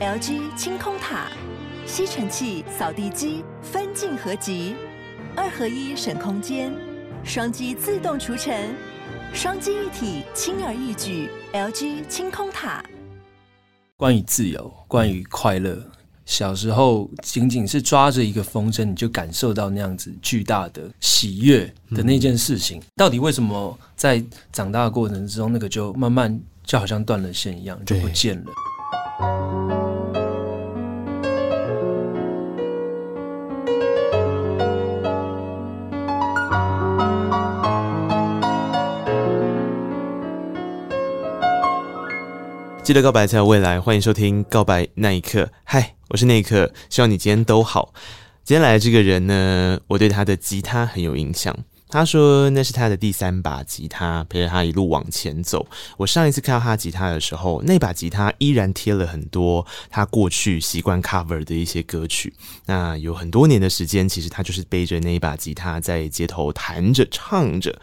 [0.00, 1.26] LG 清空塔，
[1.84, 4.74] 吸尘器、扫地机分镜合集，
[5.36, 6.72] 二合一省空间，
[7.22, 8.74] 双击自动除尘，
[9.34, 11.28] 双击一体轻而易举。
[11.52, 12.82] LG 清空塔。
[13.98, 15.78] 关于自由，关于快乐，
[16.24, 28.50] 小时候仅仅是抓着一个风筝，你就感受到那样子巨大的喜悦的那件事情，嗯、到底为什么在长大的过程之中，那个就慢慢就好像断了线一样，就不见了。
[42.90, 45.42] 记得告白才有未来，欢迎收听《告白那一刻》。
[45.62, 47.94] 嗨，我是那一刻，希望你今天都好。
[48.42, 51.56] 今天来的这个人呢，我对他的吉他很有印象。
[51.88, 55.68] 他说那是他的第三把吉他，陪着他一路往前走。
[55.98, 62.34] 我上一次看到他吉他的时候，那把吉他依然贴了很多他过去习惯 cover 的一些歌曲。
[62.66, 67.80] 那有很多年的时间，其实他就是背着那一把吉他在街头弹着唱着。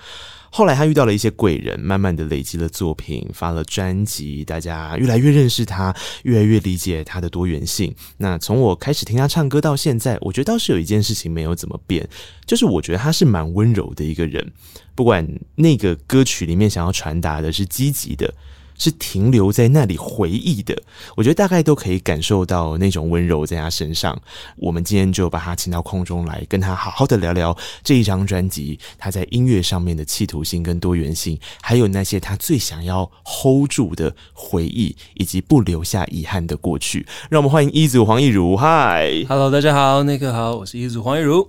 [0.49, 7.93] 后来他遇到了一些贵人，慢慢的累积了作品，发了专辑，大家越来越认识他，越来越理解他的多元性。
[8.17, 12.07] 那从我开始听他唱歌到现在，我觉得倒是有一件事情没有怎么变，
[12.45, 14.51] 就是我觉得他是蛮温柔的一个人，
[14.95, 18.33] 不管那个歌曲里面想要传达的是积极的。
[18.77, 20.75] 是停留在那里回忆的，
[21.15, 24.17] 我觉得大概都可以感受到那种温柔在他身上。
[24.55, 37.05] 我们今天就把他请到空中来，跟他好好的聊聊这一张专辑，他在音乐上面的企图性跟多元性，还有那些他最想要 hold 住的回忆，以及不留下遗憾的过去。
[37.29, 41.47] 让我们欢迎一组黄义儒，嗨，Hello，大家好，那个好，我是一组黄义儒。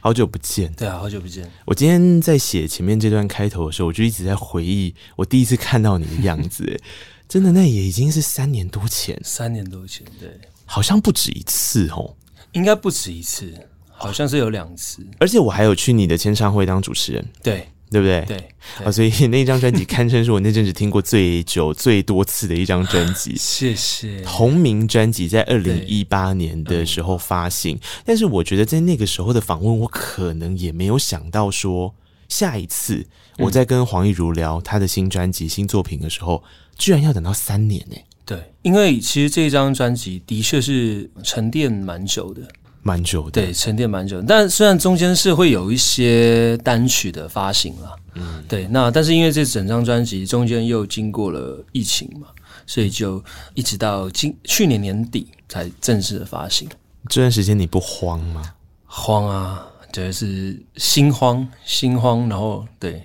[0.00, 1.50] 好久不见，对啊，好久不见。
[1.64, 6.80] 我今天在写前面这段开头的时候，我就一直在回忆我第一次看到你的样子，
[7.28, 10.30] 真的，那也已经是三年多前，三年多前，对，
[10.64, 12.14] 好像不止一次哦，
[12.52, 13.52] 应该不止一次，
[13.90, 17.68] 好像是有两次，而且我还有去你的签唱会当主持人，对。
[17.90, 18.24] 对不对？
[18.26, 23.34] 对，啊、哦，所以那张专辑 堪称是我那阵子听过最久、最多次的一张专辑。
[23.38, 24.20] 谢谢。
[24.22, 31.94] 同名专辑在二零一八年的时候发行，嗯，但是我觉得在那个时候的访问，我可能也没有想到说，
[32.28, 33.06] 下一次
[33.38, 36.42] 我在跟黄义如聊他的新专辑、新作品的时候，
[36.76, 37.96] 居然要等到三年呢。
[38.26, 42.42] 对，因为其实这张专辑的确是沉淀蛮久的。
[42.88, 44.24] 蛮久的，对，沉淀蛮久的。
[44.26, 52.28] 但虽然中间是会有一些单曲的发行了，嗯，对，那但是因为这整张专辑中间又经过了疫情嘛，
[52.66, 53.22] 所以就
[53.52, 56.66] 一直到今去年年底才正式的发行。
[57.10, 58.42] 这段时间你不慌吗？
[58.86, 63.02] 慌啊，就是心慌，心慌，然后对，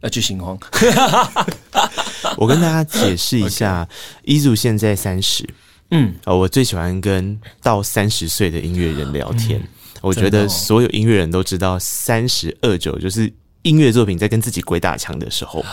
[0.00, 0.58] 要去心慌。
[2.36, 3.88] 我跟大家解释一下，
[4.26, 5.48] 一组现在三十。
[5.92, 9.60] 嗯，呃，我最喜欢跟到三十岁的音乐人聊天。
[9.60, 9.68] 嗯，
[10.00, 13.32] 我觉得所有音乐人都知道，三十二九就是
[13.62, 15.64] 音乐作品在跟自己鬼打墙的时候。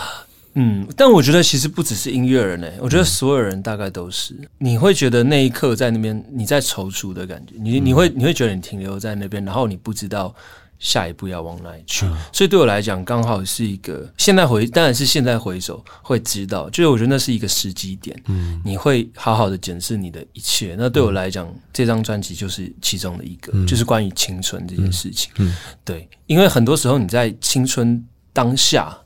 [0.54, 4.34] 嗯，但我觉得其实不只是音乐人诶，我觉得所有人大概都是。
[4.58, 10.34] 你会觉得那一刻在那边你在踌躇的感觉，你你会你会觉得你停留在那边，然后你不知道。
[10.80, 12.04] 下一步要往哪里去？
[12.06, 18.20] 嗯、所以对我来讲，刚好是一个现在回，当然是现在回首会知道，就是我觉得那是一个时机点。
[18.26, 20.74] 嗯，你会好好的检视你的一切。
[20.76, 25.30] 那对我来讲，嗯、这张专辑就是其中的一个，嗯、就是关于青春这件事情。
[25.36, 28.98] 嗯，嗯对，因为很多时候你在青春当下，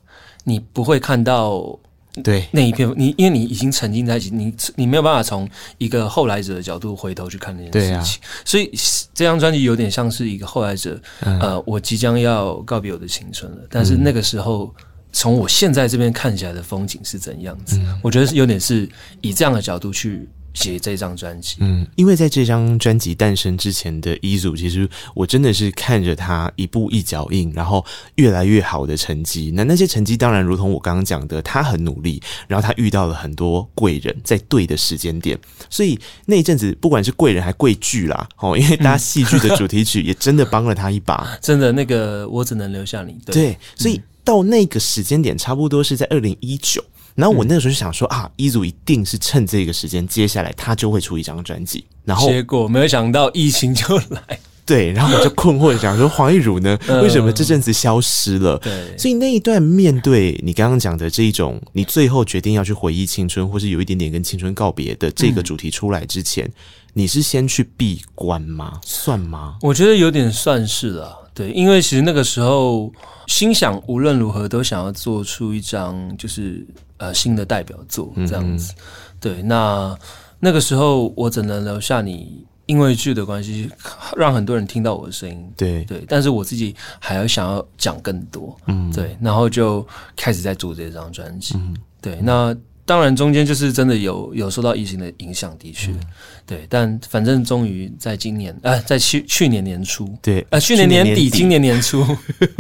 [0.45, 1.79] 你不会看到。
[2.23, 5.49] 对那一片，你因为你已经沉浸在一起，你你没有办法从
[5.79, 8.71] 一个后来者的角度回头去看那件事情，啊、所以
[9.13, 11.01] 这张专辑有点像是一个后来者。
[11.21, 14.73] 嗯、呃，我即将要告别我的青春了，但是那个时候
[15.13, 17.79] 从我现在这边看起来的风景是怎样子？
[17.79, 18.89] 嗯、我觉得是有点是
[19.21, 20.29] 以这样的角度去。
[20.55, 27.85] 写这张专辑，嗯，因为在这张专辑诞生之前的一组，其实我真的是看着他一步一脚印，然后
[28.15, 29.53] 越来越好的成绩。
[29.55, 35.39] 那那些成绩当然如同我刚刚讲的，他很努力，然后他遇到了很多贵人，在对的时间点，
[35.69, 43.19] 所以那一阵子不管是贵人还贵剧啦，哦，因为大家戏剧的主题曲也真的帮了他一把，嗯、 真的那个我只能留下你。
[43.27, 46.83] 对，对所以到那个时间点，差不多是在二零一九。
[47.15, 51.85] 然后我那个时候就想说啊，一组一定是趁这个时间，接下来他就会出一张专辑。
[52.05, 58.59] 然后结果没有想到疫情就来， 对，然后我就困惑的想说黄义儒呢，为什么这阵子消失了？
[58.59, 66.51] 对，所以那一段面对你刚刚讲的这一种，你最后决定要去回忆青春，或是有一点点跟青春告别的这个主题出来之前，
[66.93, 68.81] 你是先去闭关吗？
[68.85, 69.57] 算吗？
[69.63, 71.31] 我觉得有点算是了。
[71.33, 72.93] 对，因为其实那个时候
[73.27, 76.65] 心想无论如何都想要做出一张就是
[77.05, 78.73] 呃新的代表作这样子。
[78.73, 78.83] 嗯、
[79.21, 79.99] 对，那
[80.41, 82.45] 那个时候我只能留下你。
[82.67, 83.71] 因为剧的关系，
[84.17, 85.53] 让很多人听到我的声音。
[85.55, 88.57] 对对，但是我自己还要想要讲更多。
[88.69, 89.87] 嗯，对，然后就
[90.17, 91.57] 开始在做这张专辑。
[91.59, 92.57] 嗯，对，那
[92.87, 95.91] 当然中间就是真的有有受到疫情的影响，的确。
[95.91, 96.01] 嗯、
[96.47, 102.05] 对，但反正终于在今年，呃，在去去年年初，对，呃，去年年底，年底今年年初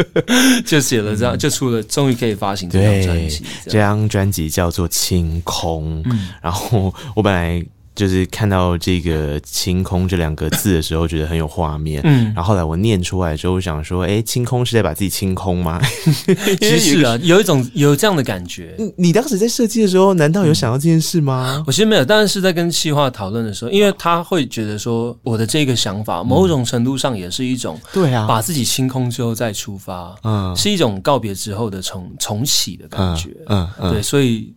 [0.64, 3.44] 就写了这样，嗯、就出了，终于可以发行这张专辑。
[3.64, 6.02] 这张专辑叫做《清空》。
[6.10, 7.64] 嗯，然后我本来。
[7.94, 12.00] 就是看到这个“清空”这两个字的时候，觉得很有画面。
[12.04, 15.80] 嗯，然后后来我念出来之后，我想说：“哎，清空是在把自己清空吗？”
[16.60, 18.76] 其实是啊，有一种有这样的感觉。
[18.96, 21.62] 你当时在设计的时候，难道有想到这件事吗？
[21.66, 33.30] 我其实没有，但是在跟企划讨论的时候，因为他会觉得说，我的这个想法某种程度上也是一种对啊，把自己清空之后再出发，嗯，是一种告别之后的重重启的感觉。
[33.46, 34.52] 嗯，对，所以。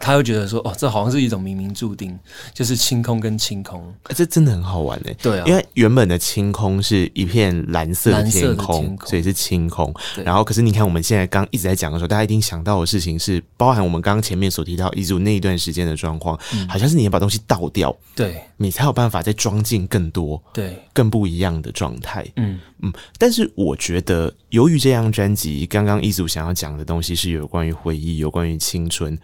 [0.00, 2.18] 他会觉得说：“哦，这好像是一种冥冥注定，
[2.54, 5.14] 就是清空跟清空，欸、这真的很好玩哎。
[5.22, 9.94] 对啊，因为原本的清空是一片蓝色的天空，天空所以是清空。
[10.24, 22.26] 然后，可是你看我们现在刚一直在讲的时候，大家一定想到的事情是，包含我们刚刚前面所提到一组那一段时间的状况，嗯、好像是你要把东西倒掉，对，你才有办法再装进更多，对，更不一样的状态。
[22.36, 22.90] 嗯嗯。
[23.18, 29.18] 但是我觉得，由于这张专辑刚刚一组想要讲的东西是有关于回忆，有关于青春。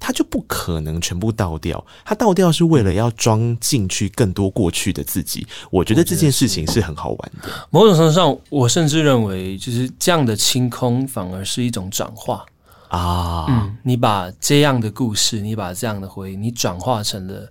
[0.00, 5.46] 他就不可能全部倒掉，它倒掉是为了要装进去更多过去的自己。
[5.70, 7.48] 我觉得这件事情是很好玩的。
[7.70, 12.44] 某种程度上，我甚至认为，就是这样的清空反而是一种转化
[12.88, 13.46] 啊。
[13.48, 17.48] 嗯，你把这样的故事，你把这样的回忆，你转化成了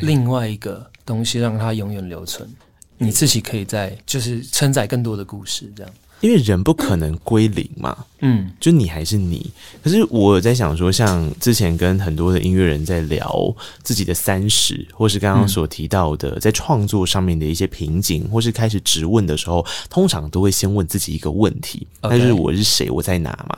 [0.00, 2.48] 另外一个东西，让它永远留存。
[2.96, 5.92] 你自己可以在就是承载更多的故事，这样。
[6.20, 9.50] 因为人不可能归零嘛，嗯，就你还是你。
[9.82, 23.56] 可是我在想说，像之前跟很多的音乐人在聊自己的三十，或是刚刚所提到的在创作上面的一些瓶颈，或是开始直问的时候，通常都会先问自己一个问题，那.就是我是谁，我在哪嘛？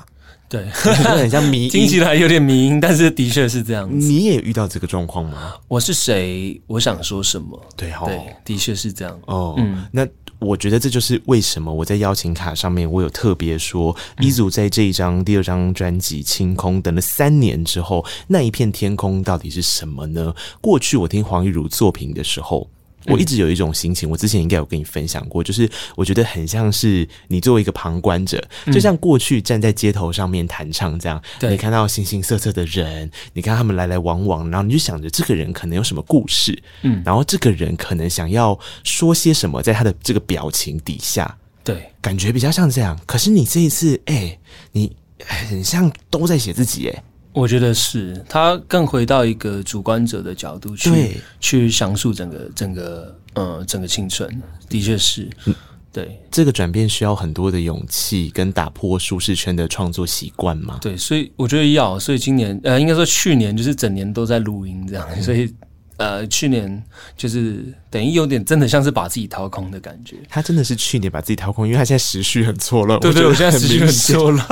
[0.48, 4.06] 对，很像迷，听起来有点迷，但是的确是这样子。
[4.06, 5.54] 你也遇到这个状况吗？
[5.66, 6.60] 我是谁？
[6.66, 7.58] 我想说什么？
[7.76, 9.18] 对，哦，对，的确是这样。
[9.26, 10.06] 哦，嗯，那。
[10.42, 20.34] 我觉得这就是为什么我在邀请卡上面，我有特别说，一组在这一张第二张专辑《清空》等了三年之后，那一片天空到底是什么呢？
[20.60, 22.68] 过去我听黄玉茹作品的时候。
[23.06, 42.98] 我一直有一种心情，我之前应该有跟你分享过，就是我觉得很像是你作为一个旁观者，就像过去站在街头上面弹唱这样，嗯、你看到形形色色的人，你看他们来来往往，然后你就想着这个人可能有什么故事，嗯，然后这个人可能想要说些什么，在他的这个表情底下，对，感觉比较像这样。
[43.06, 44.40] 可是你这一次，哎、欸，
[44.72, 44.94] 你
[45.24, 47.02] 很像都在写自己，哎。
[47.32, 54.30] 我觉得是他更回到一个主观者的角度去去详述整个整个呃整个青春，
[54.68, 55.54] 的确是，嗯、
[55.90, 60.78] 对这个转变需要很多的勇气跟打破舒适圈的创作习惯嘛。
[60.82, 65.50] 对，所以我觉得要，所以今年呃应该说去年就是整年都在录音这样，嗯、所以
[65.96, 66.82] 呃去年
[67.16, 70.16] 就是等于有点真的像是把自己掏空的感觉。
[70.28, 73.00] 他真的是去年把自己掏空，因为他现在时序很错乱。
[73.00, 74.46] 对，对对，我现在时序很错乱。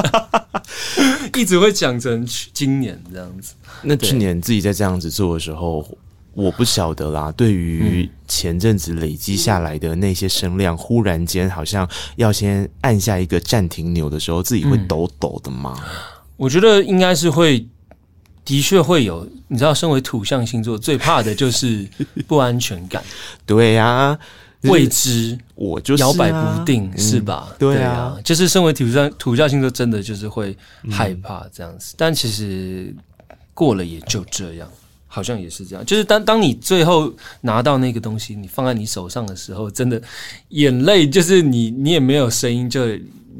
[1.34, 3.54] 一直会讲成今年这样子。
[3.82, 5.86] 那去年自己在这样子做的时候，
[6.32, 7.32] 我不晓得啦。
[7.32, 15.78] 对于前阵子累积下来的那些声量，忽然间好像要先按下一个暂停钮的时候，自己会抖抖的吗？
[16.36, 17.66] 我觉得应该是会，
[18.44, 19.28] 的确会有。
[19.48, 21.86] 你知道，身为土象星座，最怕的就是
[22.26, 23.02] 不安全感。
[23.44, 24.18] 对呀。
[24.62, 27.48] 未知，我就是摇摆不定，是吧？
[27.58, 30.56] 对啊，就是身为土象土象星座，真的就是会
[30.90, 31.94] 害怕这样子。
[31.96, 32.94] 但其实
[33.54, 34.68] 过了也就这样，
[35.06, 35.84] 好像也是这样。
[35.86, 40.00] 就是当当你最后拿到那个东西，你放在你手上的时候，真的
[40.50, 42.86] 眼泪就是你你也没有声音，就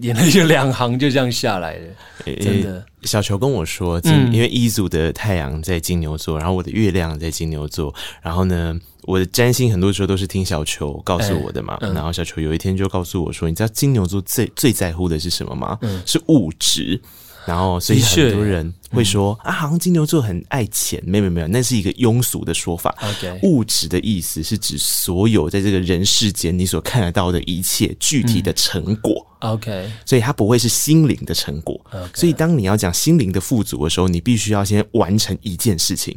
[0.00, 1.86] 眼泪就两行就这样下来了。
[2.40, 4.00] 真的，小球跟我说，
[4.32, 8.78] 因为一组的太阳在金牛座，然后我的月亮在金牛座，然后呢。
[9.04, 15.78] 我的占星很多时候都是听小球告诉我的嘛，欸嗯、然后小球有一天就告诉我说：“你知道金牛座最最在乎的是什么吗？
[15.80, 17.00] 嗯、是物质。”
[17.46, 22.94] 然后所以很多人会说：“嗯、啊，好像金牛座很爱钱。”没有没有，那是一个庸俗的说法。
[23.00, 29.26] Okay 物质的意思是指所有在这个人世间你所看得到的一切具体的成果。
[29.40, 31.80] 嗯、OK，所以它不会是心灵的成果。
[32.14, 36.16] 所以当你要讲心灵的富足的时候，你必须要先完成一件事情。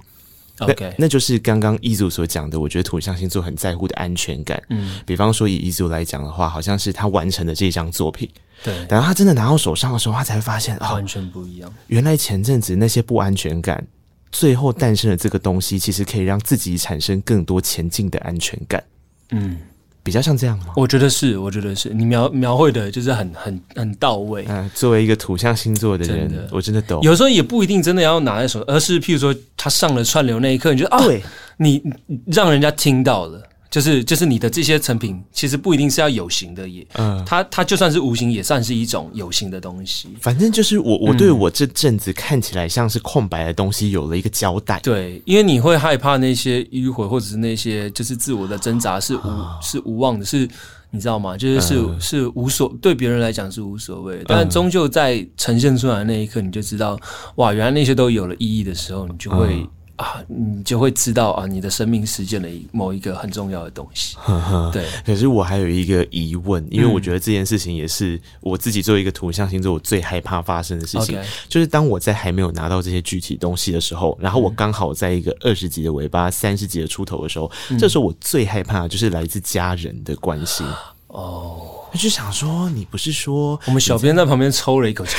[0.60, 4.62] OK，那，那就是刚刚一组所讲的，我觉得土象星座很在乎的安全感。
[4.70, 8.30] 嗯，比方说以一组来讲的话，好像是他完成的这张作品，
[8.64, 11.74] 对，等到他真的拿到手上的时候，他才会发现，哦，完全不一样。
[11.88, 13.84] 原来前阵子那些不安全感，
[14.32, 18.84] 最后诞生的这个东西，其实可以让自己产生更多前进的安全感。
[19.32, 19.58] 嗯，
[20.04, 20.66] 比较像这样吗？
[20.76, 24.46] 我觉得是，我觉得是你描描绘的就是很很很到位。
[24.50, 27.02] 嗯，作为一个土象星座的人，真的我真的懂。
[27.02, 31.24] 有时候也不一定真的要拿在手，而是譬如说他上了串流那一刻，你觉得啊，对，
[31.58, 31.82] 你
[32.28, 33.42] 让人家听到了。
[33.74, 40.10] 就是就是你的这些成品，其实不一定是要有形的也，嗯，它它就算是无形，也算是一种有形的东西。
[40.22, 44.80] 反正就是我我对我这阵子看起来像是空白的东西有了一个交代。
[44.82, 50.48] 对，因为你会害怕那些迂回，或者是那些就是自我的挣扎是无、哦、是无望的，是
[50.92, 51.36] 你知道吗？
[51.36, 56.96] 就是是、嗯、是无所对别人来讲是无所谓，但终究在呈现出来的那一刻，你就知道
[57.38, 59.68] 哇，原来那些都有了意义的时候，你就会。
[59.98, 64.16] 嗯啊，你就会知道啊，你的生命实践了某一个很重要的东西。
[64.18, 80.66] 呵 呵对，可是我还有一个疑问，因为我觉得这件事情也是我自己作为一个图像星座，我最害怕发生的事情.就是当我在还没有拿到这些具体东西的时候，然后我刚好在一个二十级的尾巴、三十级的出头的时候，嗯、这时候我最害怕的就是来自家人的关心。
[81.08, 81.82] 哦。
[81.94, 85.16] 我就想说，你不是说我们小编在旁边抽了一口气？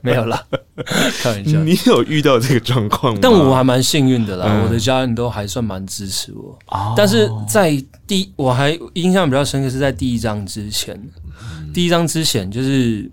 [0.00, 0.46] 没有啦，
[1.20, 1.58] 开玩笑。
[1.64, 3.18] 你有遇到这个状况吗？
[3.20, 6.56] 但我还蛮幸运的啦，嗯、我的家人都还算蛮支持我。
[6.68, 7.72] 哦、但是在
[8.06, 10.94] 第，我还印象比较深刻是在第一章之前，
[11.42, 13.10] 嗯、第一章之前就是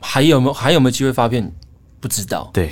[0.00, 1.52] 还有没有还有没有机会发片？
[1.98, 2.48] 不知道。
[2.54, 2.70] 对，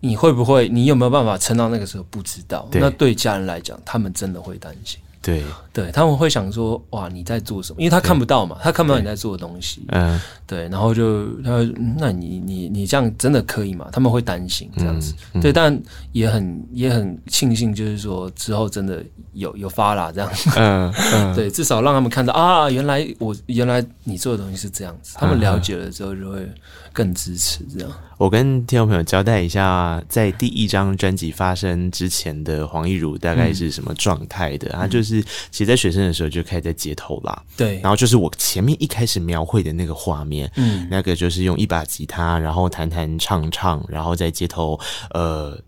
[0.00, 0.68] 你会不会？
[0.70, 2.04] 你有没有办法撑到那个时候？
[2.10, 2.66] 不知道。
[2.70, 4.98] 对那对家人来讲，他们真的会担心。
[5.26, 5.42] 对
[5.72, 9.84] 对，他们会想说：“哇，你在做什么？”因为他看不到嘛，他看不到你在做的东西。
[9.88, 15.12] 嗯，对，然后就他说：“那你你你这样真的可以吗？”他们会担心这样子。
[15.34, 15.78] 嗯嗯、对，但
[16.12, 20.48] 也很也很庆幸，就是说之后真的有有发啦这样子。
[20.56, 25.16] 嗯，嗯 对，至少让他们看到啊，原来我原来你做的东西是这样子。
[25.18, 26.48] 他们了解了之后，就会
[26.96, 27.92] 更支持这样。
[28.16, 34.70] 我跟听众朋友交代一下，在第一张专辑发生之前的黄义儒大概是什么状态的？
[34.70, 37.42] 他、嗯、就是其实，在学生的时候就开始在街头啦。
[37.54, 45.60] 对，然后就是我前面一开始描绘的那个画面，嗯，那个就是用一把吉他，然后弹弹唱唱，然后在街头，呃，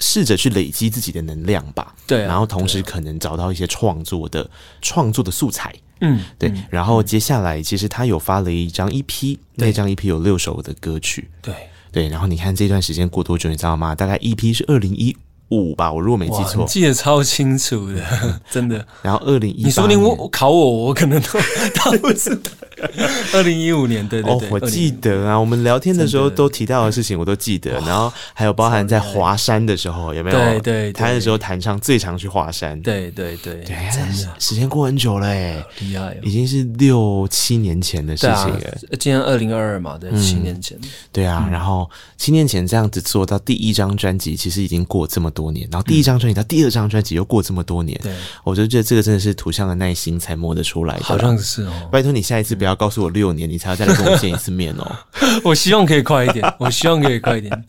[0.00, 1.94] 试着去累积自己的能量吧。
[2.06, 4.50] 对、啊，然后同时可能找到一些创作的
[4.82, 5.72] 创作的素材。
[6.00, 6.52] 嗯，对。
[6.70, 11.30] 然后接下来，其实他有发了一张 EP，那张 EP 有六首的歌曲。
[11.42, 11.54] 对。
[11.92, 13.94] 对，然后你看这段时间过多久，你知道吗？
[13.94, 15.16] 大概 EP 是二零一
[15.48, 18.86] 五吧，我如果没记错，记得超清楚的， 真的。
[19.02, 21.28] 然后二零一，你说你我考我，我可能都
[21.90, 22.50] 都不知道。
[23.34, 27.72] 二零一五年，对对对，我记得啊，我们聊天的时候都提到的事情，我都记得。
[27.80, 30.38] 然后还有包含在华山的时候，有没有？
[30.38, 32.80] 对对，他那时候弹唱最常去华山。
[32.80, 38.60] 对对对，对，真的，时间过很久了，哎，厉害，已经是六七年前的事情了。
[38.98, 40.78] 今年二零二二嘛，对，七年前。
[41.12, 45.68] 对啊，然后七年前这样子做到第一张专辑，其实已经过这么多年。
[45.70, 51.04] 然后第一张专辑到第二张专辑又过这么多年，对，我就觉得这个真的是图像的耐心才摸得出来的。
[51.04, 52.69] 好像是哦，拜托你下一次不要。
[52.70, 54.96] 要告诉我六年，你才要再来跟我见一次面哦。
[55.44, 57.64] 我希望可以快一点， 我希望可以快一点。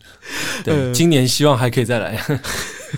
[0.64, 2.18] 对，今年希望还可以再来。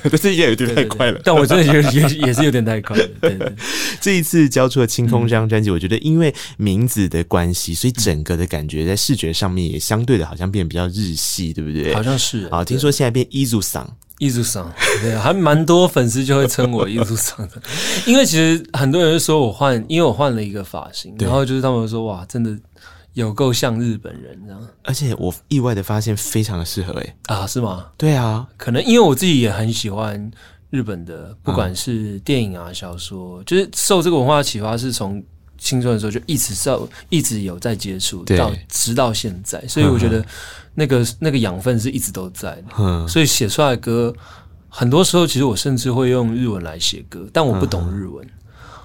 [0.02, 1.20] 但是也有点太快了。
[1.22, 3.08] 但我真的觉得也也是有点太快了。
[4.00, 11.94] 这一次交出了《清空》这张专辑，我觉得因为名字的关系，所以整个的感觉在视觉上面也相对的好像变得比较日系，对不对？
[11.94, 12.48] 好像是。
[12.50, 13.88] 啊，听说现在变伊族桑。
[14.18, 17.60] 伊祖桑，对，还蛮多粉丝就会称我艺术上的，
[18.06, 22.56] 因为其实很多人就说我换，因为我换了一个发型，然后就是他们说哇，真的
[23.14, 27.86] 有够像日本人这样，而且我意外的发现非常的适合诶、欸、啊，是吗？
[27.96, 30.30] 对啊，可能因为我自己也很喜欢
[30.70, 35.22] 日本的，不管是电影啊、小说，嗯、就是受这个文化启发，是从
[35.58, 38.36] 青春的时候就一直受，一直有在接触，对。
[38.36, 40.18] 到直到现在，所以我觉得。
[40.20, 40.26] 嗯
[40.76, 42.50] 那个那个养分是一直都在。
[42.56, 44.12] 的，嗯，所以写出来的歌，
[44.68, 48.26] 很多时候其实我甚至会用日文来写歌，但我不懂日文，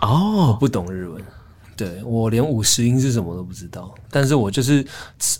[0.02, 1.20] 哦，我不懂日文，
[1.76, 4.86] 对，我连五十音是什么都不知道，但是我就是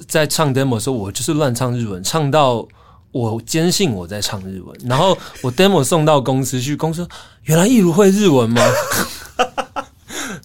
[0.08, 2.68] 在唱 demo 的时候，我就是乱唱日文，唱到
[3.12, 7.10] 我坚信我在唱日文，然后我 demo 送到公司去，公司说
[7.44, 8.60] 原来一如会日文吗？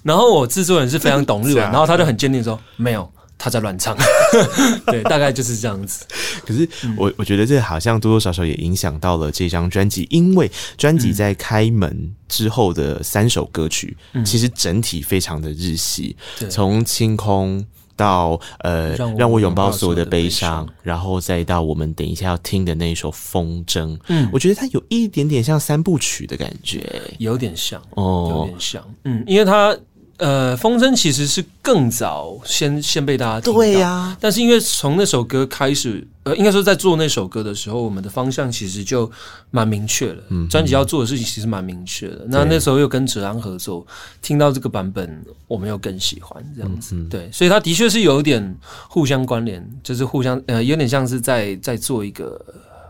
[0.04, 3.10] 然后我制作人是非常懂日文，然后他就很坚定说没有。
[3.36, 3.94] 他在乱唱，
[4.86, 6.06] 对，大概就是这样子。
[6.46, 16.16] 可是我我觉得这好像多多少少也影响到了这张专辑，因为专辑在开门之后的三首歌曲，嗯、其实整体非常的日系，
[16.48, 17.62] 从对清空
[17.96, 23.98] 到呃让我拥抱所有的悲伤，然后再到我们等一下要听的那一首风筝。
[24.06, 28.82] 嗯，我觉得它有一点点像三部曲的感觉，有点像哦，有点像。
[29.02, 29.76] 嗯，因为它。
[30.18, 34.18] 呃，风筝其实是更早先先被大家听到，对呀、啊。
[34.20, 39.10] 但是因为从那首歌开始，呃，应该说在做那首歌的时候，我们的方向其实就
[39.50, 40.22] 蛮明确了。
[40.28, 42.24] 嗯，专辑要做的事情其实蛮明确的。
[42.28, 43.84] 那那时候又跟哲安合作，
[44.22, 46.96] 听到这个版本，我们又更喜欢这样子。
[47.10, 48.56] 对，所以他的确是有点
[48.88, 52.40] 互相关联，就是互相呃，有点像是在在做一个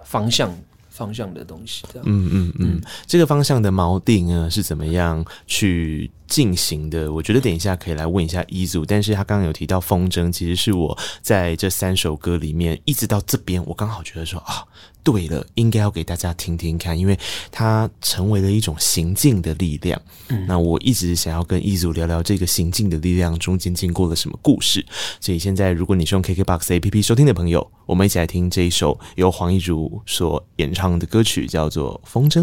[0.05, 0.55] 方向。
[0.95, 2.05] 方向的东西，这样。
[2.07, 7.13] 嗯嗯嗯，这个方向的锚定呢是怎么样去进行的？
[7.13, 8.87] 我觉得等一下可以来问一下一组。
[8.87, 14.65] 但是他刚刚有提到风筝，其实是我在这三首歌里面一直到这边，我刚好觉得说啊。
[15.05, 17.17] 对了，应该要给大家听听看，因为
[17.53, 20.01] 它成为了一种行进的力量。
[20.29, 24.85] 嗯，那我一直想要跟一组聊聊这个行进的力量中间经过了什么故事。
[25.21, 32.41] 所以现在，如果你是用 KKBOX APP 收听的朋友，我们一起来听这一首由黄义儒所演唱的歌曲，叫做《风筝》。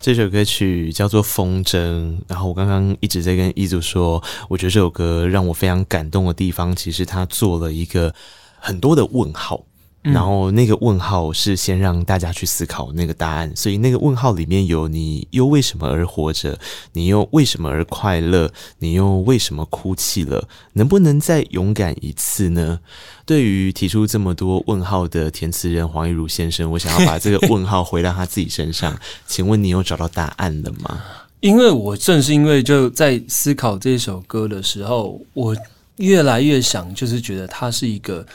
[0.00, 1.78] 这首歌曲叫做《风筝》，
[2.26, 8.14] 然后我刚刚一直在跟一组说，我觉得这首歌让我非常感动的地方，其实他做了一个
[8.58, 9.64] 很多的问号。
[10.12, 16.58] 然后那个问号是先让大家去思考那个答案，所以那个问号里面有你又为什么而活着？
[16.92, 18.50] 你又为什么而快乐？
[18.78, 20.48] 你又为什么哭泣了？
[20.74, 22.80] 能不能再勇敢一次呢？
[23.26, 31.02] 对于提出这么多问号的填词人黄义儒先生，我想要把这个问号回到他自己身上， 请问你有找到答案了吗？
[31.40, 35.54] 因为我正是因为就在思考这首歌的时候，我
[35.96, 38.26] 越来越想，就是觉得它是一个。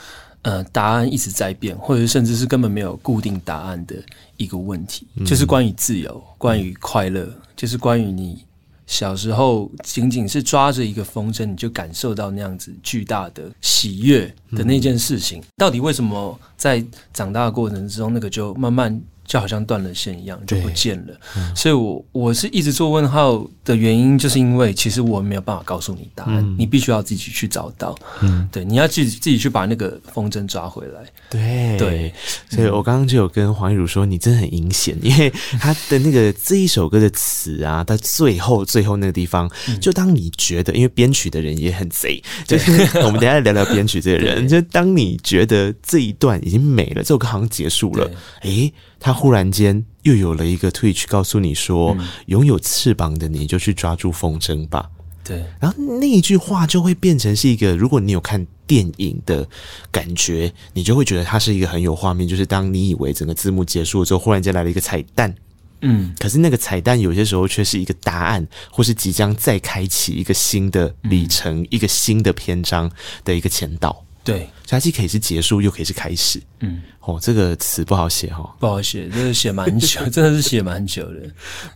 [0.44, 3.96] 呃，答案一直在变，或者甚至是根本没有固定答案的
[4.38, 8.44] 一个问题，嗯、就是关于自由，关于快乐，就是关于你
[8.86, 19.02] 小时候仅仅是抓着一个风筝，你就感受到那样子巨大的喜悦的那件事情，嗯、到底为什么在长大的过程之中，那个就慢慢。
[19.26, 21.14] 就好像断了线一样，就不见了。
[21.38, 27.96] 嗯、所以我，我我是一直做问号的原因，就是因为其实我没有办法告诉你答案，嗯、你必须要自己去找到。
[28.22, 31.02] 嗯，对，你要自己自己去把那个风筝抓回来。
[31.30, 32.14] 对对，
[32.50, 39.50] 所以我刚刚就有跟黄一茹说，你真的很阴险，因为他的那个这一首歌的词啊，到最后最后那个地方，
[39.80, 48.10] 就当你觉得，因为编曲的人也很贼，就是我们等一下聊聊编曲这个人， 就当你觉得这一段已经没了，这首歌好像结束了，
[48.42, 48.72] 诶。
[49.04, 51.96] 他忽然间又有了一个 Twitch，告诉你说
[52.28, 54.90] ：“拥、嗯、有翅膀的你就去抓住风筝吧。”
[55.26, 59.46] 对，然后那一句话就会变成是一个，如果你有看电影的
[59.92, 62.26] 感觉，你就会觉得它是一个很有画面。
[62.26, 65.36] 就是当你以为整个字幕结束了之后，忽然间来了一个彩蛋，
[65.82, 72.90] 嗯，可是那个彩蛋有些时候却是一个答案，或是即将再开启一个新的里程、嗯、一个新的篇章
[73.26, 74.06] 的一个前导。
[74.24, 76.42] 对，它既可以是结束，又可以是开始。
[76.62, 81.20] 嗯，哦，这个词不好写哈、哦，不好写，真的写蛮久， 真的是写蛮久的。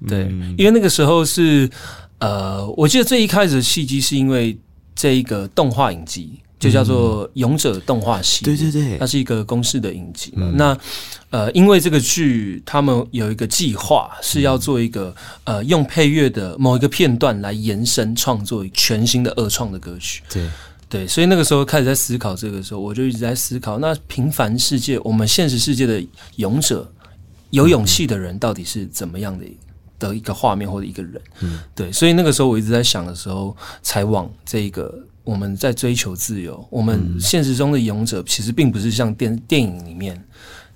[0.07, 1.69] 对，嗯、因为那个时候是
[2.19, 4.57] 呃，我记得最一开始的契机是因为
[4.95, 8.43] 这一个动画影集，就叫做《勇者动画系》。
[8.45, 10.47] 对对对，它是一个公式的影集嘛。
[10.49, 10.77] 嗯、那
[11.29, 20.23] 呃，因为这个剧，他们有一个计划是要做一个呃，用配乐的某一个片段来延伸创作全新的二创的歌曲。
[20.29, 20.47] 对。
[20.89, 26.01] 对，所以那个时候开始在思考这个时候，我就一直在思考，那平凡世界，我们现实世界的
[26.37, 26.89] 勇者，
[27.49, 29.45] 有勇气的人到底是怎么样的
[29.99, 31.21] 的一个画面或者一个人？
[31.41, 40.23] 嗯，对，所以那个时候我一直在想的时候，才往这个我们在追求自由，我们现实中的勇者其实并不是像电电影里面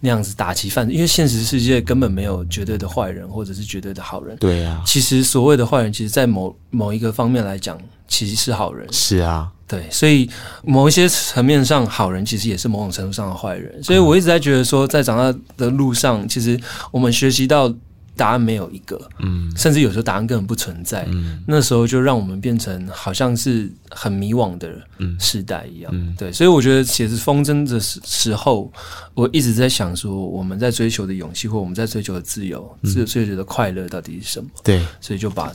[0.01, 4.35] 那样子打击犯罪，因为现实世界根本没有绝对的坏人或者是绝对的好人。
[4.37, 8.91] 对啊，其实所谓的坏人，其实在某某一个方面来讲，其实是好人。
[8.91, 9.49] 是啊。
[9.71, 10.29] 对，所以
[10.63, 13.81] 某一些层面上，好人其实也是某种程度上的坏人。
[13.81, 16.59] 所以我一直在觉得说，在长大的路上，其实
[16.91, 17.73] 我们学习到
[18.17, 21.07] 答案没有一个，嗯，甚至有时候答案根本不存在。
[21.09, 24.69] 嗯，那时候就让我们变成好像是很迷惘的
[25.17, 25.89] 时代一样。
[25.95, 28.69] 嗯，对，所以我觉得写着风筝的时时候，
[29.13, 34.49] 我一直在想说，我们在追求的勇气，或我们在追求的自由，自追求的快乐到底是什么？
[34.65, 35.51] 对，所以就把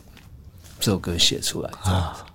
[0.80, 2.25] 这首歌写出来啊。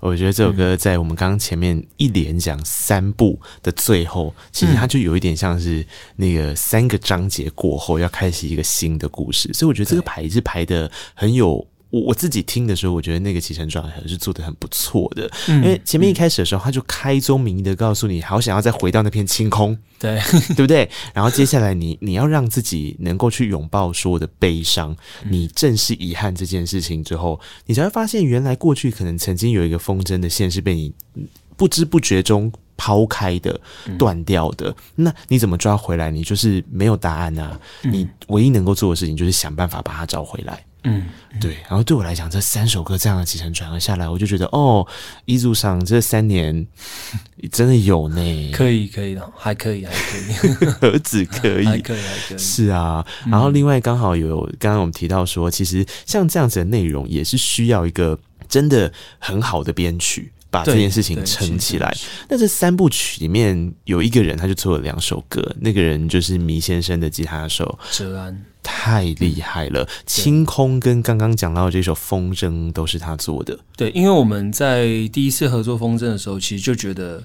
[0.00, 5.84] 我觉得这首歌在我们刚刚前面一连讲三部的最后，其实它就有一点像是
[6.16, 11.66] 那个三个章节过后要开始一个新的故事，所以我觉得这个排是排的很有。
[11.90, 20.20] 我我自己听的时候，我觉得那个起承转合是做的很不错的，嗯、因为前面一开始的时候，他就开宗明义的告诉你，好想要再回到那片青空，对
[20.54, 20.88] 对不对？
[21.14, 24.96] 然后接下来你你要让自己能够去拥抱所有的悲伤，
[25.28, 30.92] 你正视遗憾这件事情之后，你才会发现，原来过去可能曾经有一个风筝的线是被你
[31.56, 33.58] 不知不觉中抛开的、
[33.96, 34.74] 断掉的。
[34.96, 36.10] 那你怎么抓回来？
[36.10, 37.58] 你就是没有答案啊！
[37.82, 40.62] 你唯一能够做的事情就是想办法把它找回来。
[40.86, 41.02] 嗯。
[41.38, 44.86] 对，然后对我来讲，这三首歌这样的起承转合下来，我就觉得哦，
[45.26, 46.66] 一路上这三年
[47.52, 53.06] 真的有呢，可以可以的，还可以还可以，何止可以，还可以还可以，是啊。
[53.26, 58.18] 然后另外刚好有刚刚我们提到说，其实像这样子的内容也是需要一个
[58.48, 60.32] 真的很好的编曲。
[60.48, 61.94] 把这件事情撑起来。
[62.30, 65.54] 那这三部曲里面有一个人，他就做了两首歌。
[65.60, 69.88] 那个人就是迷先生的吉他手哲安，太厉害了。
[70.04, 73.56] 清空跟刚刚讲到的这首风筝都是他做的。
[73.76, 77.22] 对，因为我们在第一次合作风筝的时候，其实就觉得。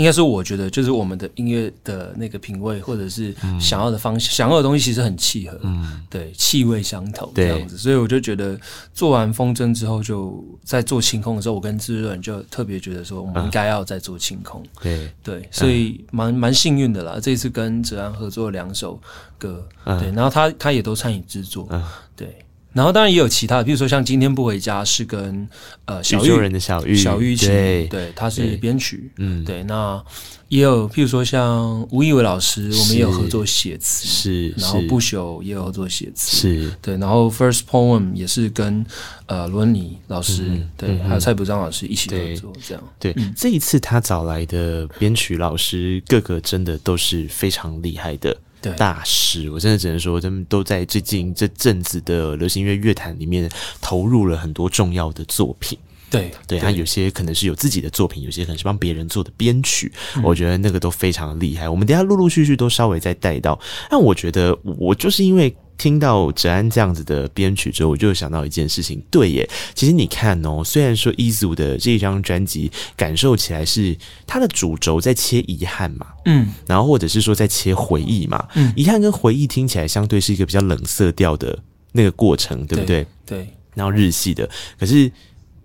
[0.00, 8.58] 应该说，我觉得就是我们的音乐的那个品味，或者是想要的方向、嗯、想要的东西，其实很契合，嗯，对，气味相投这样子，所以我就觉得
[8.94, 15.10] 做完风筝之后，就在做清空的时候，我跟制作人就特别觉得说，我们应该要再做清空，嗯、对。
[15.22, 18.98] 对，所以蛮蛮幸运的啦，这一次跟哲安合作了两首
[19.36, 21.84] 歌，嗯、对，然后他他也都参与制作，嗯，
[22.16, 22.34] 对。
[22.72, 25.48] 然后当然也有其他的，比如说像今天不回家是跟
[25.86, 29.64] 呃小玉人的小玉小玉琴，对，对，他是编曲，嗯，对。
[29.64, 30.02] 那
[30.48, 34.48] 也有譬如说像吴义伟老师，我们也有合作写词，是。
[34.56, 36.96] 然后不朽也有合作写词，是对。
[36.96, 38.84] 然后 First Poem 也是跟
[39.26, 42.82] 呃罗文妮老师，对，还有蔡卜章老师一起合作，这样。
[42.98, 48.36] 对，这一次他找来的编曲老师，个个真的都是非常厉害的。
[48.76, 55.78] 大师，我真的只能说，他们都在最近这阵子的流行音乐乐坛里面投入了很多重要的作品。
[56.10, 59.92] 对，对，他有些可能是有自己的作品，有些可能是帮别人做的编曲。
[60.16, 61.68] 嗯、我觉得那个都非常厉害。
[61.68, 63.58] 我们等下陆陆续续都稍微再带到。
[63.88, 65.54] 但我觉得，我就是因为。
[65.80, 69.02] 听到哲安这样子的编曲之后，我就想到一件事情。
[69.10, 81.58] 对耶，其实你看哦，虽然说一组的这张专辑感受起来是它的主轴在切遗憾嘛，嗯，然后或者是说在切回忆嘛，嗯，遗憾跟回忆听起来相对是一个比较冷色调的
[81.92, 83.06] 那个过程，对不对？
[83.24, 84.46] 对，对，然后日系的，
[84.78, 85.10] 可是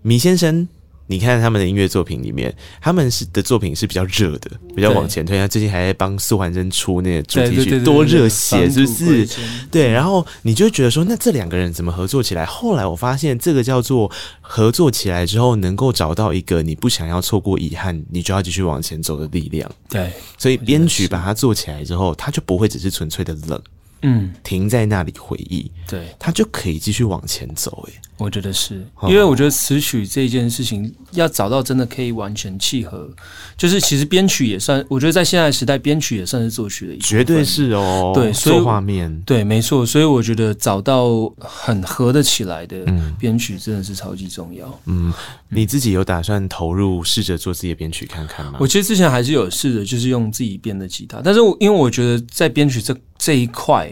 [0.01, 0.65] 米先生。
[1.07, 5.37] 你看他们的音乐作品里面，他们是的作品是比较热的，比较往前推。
[5.37, 9.27] 他最近还在帮苏环真出那个主题曲，多热血，是不是？
[9.69, 12.45] 对，然后你就觉得说，那这两个人怎么合作起来？
[12.45, 19.69] 后来我发现，这个叫做合作起来之后，能够找到一个你不想要错过遗憾，你就要继续往前走的力量。
[19.87, 23.61] 对，所以编曲把它做起来之后，它就不会只是纯粹的冷。
[24.05, 27.87] 嗯，停在那里回忆，对，他就可以继续往前走。
[27.89, 33.09] 哎，我觉得是因为我觉得词曲这件事情要找到真的可以完全契合，
[33.57, 38.11] 就是其实编曲也算，我觉得在现在时代，编曲也算是作曲的一，绝对是哦。
[38.13, 39.85] 对，所以画面，对，没错。
[39.85, 42.85] 所以我觉得找到很合得起来的
[43.19, 44.79] 编曲真的是超级重要。
[44.85, 45.11] 嗯，
[45.49, 48.57] 你自己有打算投入试着做自己的编曲看看吗？
[48.59, 53.91] 我其实之前还是有试着，就是用自己编的吉他，但是我因为我觉得在编曲这这一块。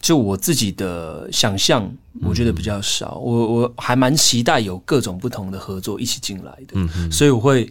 [0.00, 3.14] 就我自己的想象，我觉得比较少。
[3.16, 7.70] 嗯、我我还蛮期待有各种不同的合作一起进来的，嗯、所以我会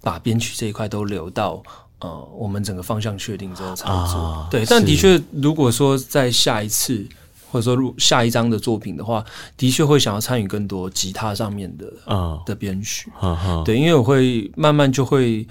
[0.00, 1.60] 把编曲这一块都留到
[1.98, 3.92] 呃我们整个方向确定之后才做。
[3.92, 7.04] 啊、对，但的确，如果说在下一次
[7.50, 9.24] 或者说入下一张的作品的话，
[9.56, 13.10] 的确会想要参与更多吉他上面的啊的编曲。
[13.18, 15.44] 啊啊、对，因为我会慢慢就会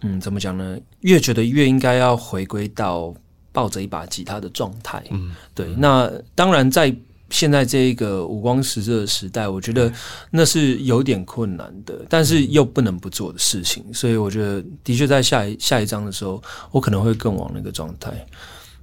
[0.00, 0.78] 嗯，怎么讲呢？
[1.00, 3.12] 越觉得越应该要回归到。
[3.56, 5.66] 抱着一把吉他的状态，嗯，对。
[5.78, 6.94] 那当然，在
[7.30, 9.90] 现在这一个五光十色的时代，我觉得
[10.30, 13.82] 那是有点困难的，但是又不能不做的事情。
[13.94, 18.12] 所以，我觉得的确在下一下一章的时候，我可能会更往那个状态。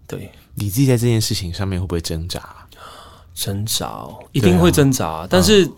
[0.07, 2.41] 对，你自己在这件事情上面会不会挣扎？
[3.35, 5.07] 挣扎，一定会挣扎。
[5.07, 5.69] 啊、但是，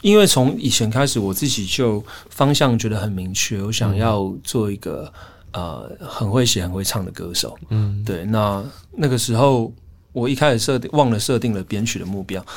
[0.00, 5.12] 因为从以前开始，我自己就方向觉得很明确，我想要做一个。
[5.54, 8.24] 呃，很会写、很会唱的歌手，嗯，对。
[8.24, 8.60] 那
[8.96, 9.72] 那个时候，
[10.12, 12.44] 我一开始设定忘了设定了编曲的目标，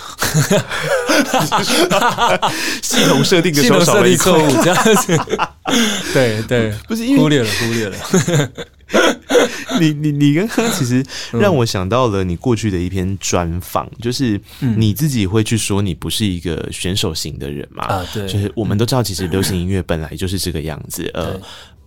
[2.82, 5.16] 系统设定的时候设定错误，这样子。
[6.12, 7.96] 对对，不是忽略了，忽略了。
[9.80, 17.84] 你你你刚刚其实让我想到了你过去的一篇专访，就是你自己会去说你不是一个选手型的人嘛？
[17.84, 21.40] 啊，对，就是我们都知道，其实流行音乐本来就是这个样子，呃。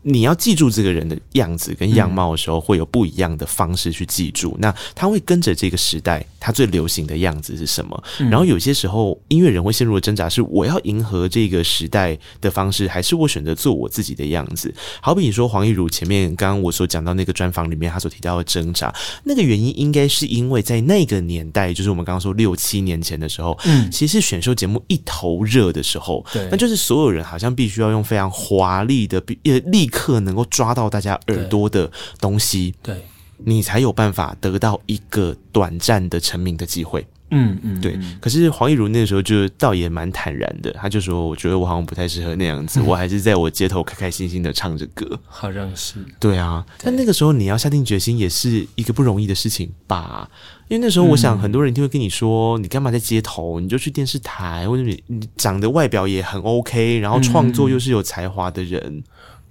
[0.02, 4.56] 你要记住这个人的样子跟样貌的时候，会有不一样的方式去记住。
[4.58, 8.02] 那他会跟着这个时代，他最流行的样子是什么？
[8.18, 14.74] 然后有些时候，音乐人会陷入的挣扎是：我要迎合这个时代的方式，还是我选择做我自己的样子？
[15.02, 18.90] 好比你说黄义儒前面刚刚我所讲到那个专访里面，他所提到的挣扎，
[19.24, 29.89] 那个原因应该是因为在那个年代，就是我们刚刚说六七年前的时候，嗯，其实是选秀节目一头热的时候，对，那就是所有人好像必须要用非常华丽的呃立。
[29.90, 33.04] 刻能够抓到大家耳朵的东西，对，对
[33.44, 37.06] 你才有办法得到一个短暂的成名的机会。
[37.32, 37.96] 嗯嗯，对。
[38.20, 46.04] 可是黄义儒那个时候就倒也蛮坦然的，他就说：“我觉得我好像不太适合那样子，嗯、我还是在我街头开开心心的唱着歌。”好像是。
[46.18, 50.28] 对啊，但那个时候你要下定决心也是一个不容易的事情吧？
[50.66, 53.60] 因为那时候我想很多人一定会跟你说：“嗯、你干嘛在街头？
[53.60, 58.82] 你就去电视台，或者你你长得外表也很 OK，然后创作又是有才华的人。
[58.84, 59.04] 嗯”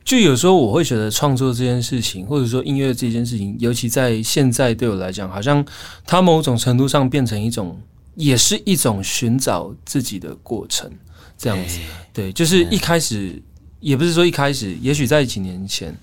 [0.09, 5.63] 就有时候我会觉得创作这件事情，或者说音乐这件事情，尤其在现在对我来讲，好像
[6.03, 7.79] 它某种程度上变成一种，
[8.15, 10.89] 也是一种寻找自己的过程，
[11.37, 11.77] 这样子。
[11.77, 13.43] 欸、对，就是一开始，嗯、
[13.81, 15.95] 也不是说一开始，也许在几年前，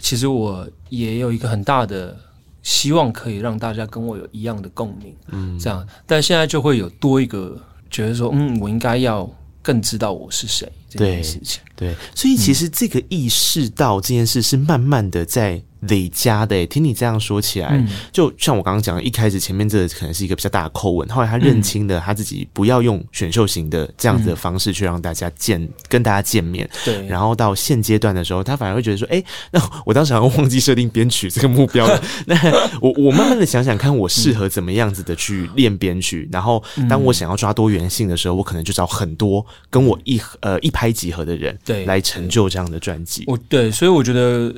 [0.00, 2.16] 其实我也有一个很大的
[2.64, 5.86] 希望，可以让大家跟我有一样的共鸣，嗯，这样。
[6.06, 7.56] 但现在就会有多一个
[7.88, 9.32] 觉得说，嗯，我应该要
[9.64, 10.70] 更知道我是谁。
[10.88, 16.66] 这件事情，对，对，所以其实这个意识到这件事是慢慢的在累加的。
[16.66, 26.68] 听你这样说起来，嗯、就像我刚刚讲的，一开始前面这个可能是一个比较大的叩问，后来他认清了他自己不要用选秀型的这样子的方式去让大家见、嗯、跟大家见面。
[26.84, 32.02] 对，然后到现阶段的时候，他反而会觉得说，哎、欸，那我当时好像忘记设定编曲这个目标了。
[32.26, 32.36] 那
[32.80, 36.28] 我我慢慢的想想看，我适合怎么样子的去练编曲。
[36.32, 43.24] 然后当我想要抓多元性的时候，我可能就找很多跟我一呃一拍即合的人，对，来成就这样的专辑。
[43.26, 44.54] 我对，所以我觉得。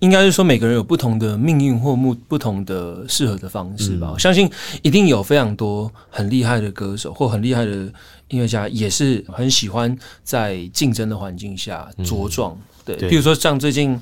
[0.00, 4.08] 应该是说，每个人有不同的命运或不不同的适合的方式吧。
[4.10, 4.50] 嗯、我相信
[4.82, 7.72] 一定有非常多很厉害的歌手或很厉害的
[8.28, 12.52] 音乐家，也是很喜欢在竞争的环境下茁壮。
[12.86, 13.98] 嗯、对，比如说像最近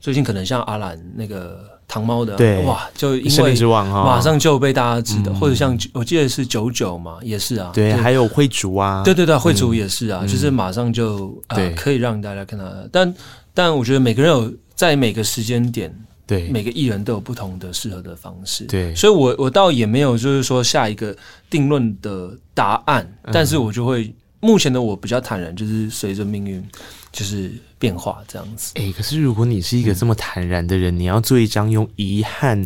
[0.00, 2.64] 最近可能像阿兰那个糖猫的，对。
[2.64, 3.54] 哇，就因为
[3.88, 12.64] 马上就被大家知道，或者像我记得是九九嘛，也是啊，对，还有惠竹啊，对对对，惠竹也是啊，嗯、就是马上就啊可以让大家看到。
[12.90, 13.14] 但
[13.54, 14.52] 但我觉得每个人有。
[14.76, 15.92] 在每个时间点，
[16.26, 21.16] 对每个艺人都有不同的适合的方式，对，所以我我倒也没有就是说下一个
[21.50, 26.64] 定论的答案，嗯、但是我就会目前的我比较坦然，就是随着命运
[27.10, 28.72] 就是变化这样子。
[28.76, 32.64] 哎、欸，可是如果你是一个这么坦然的人，嗯、你要做一张用遗憾。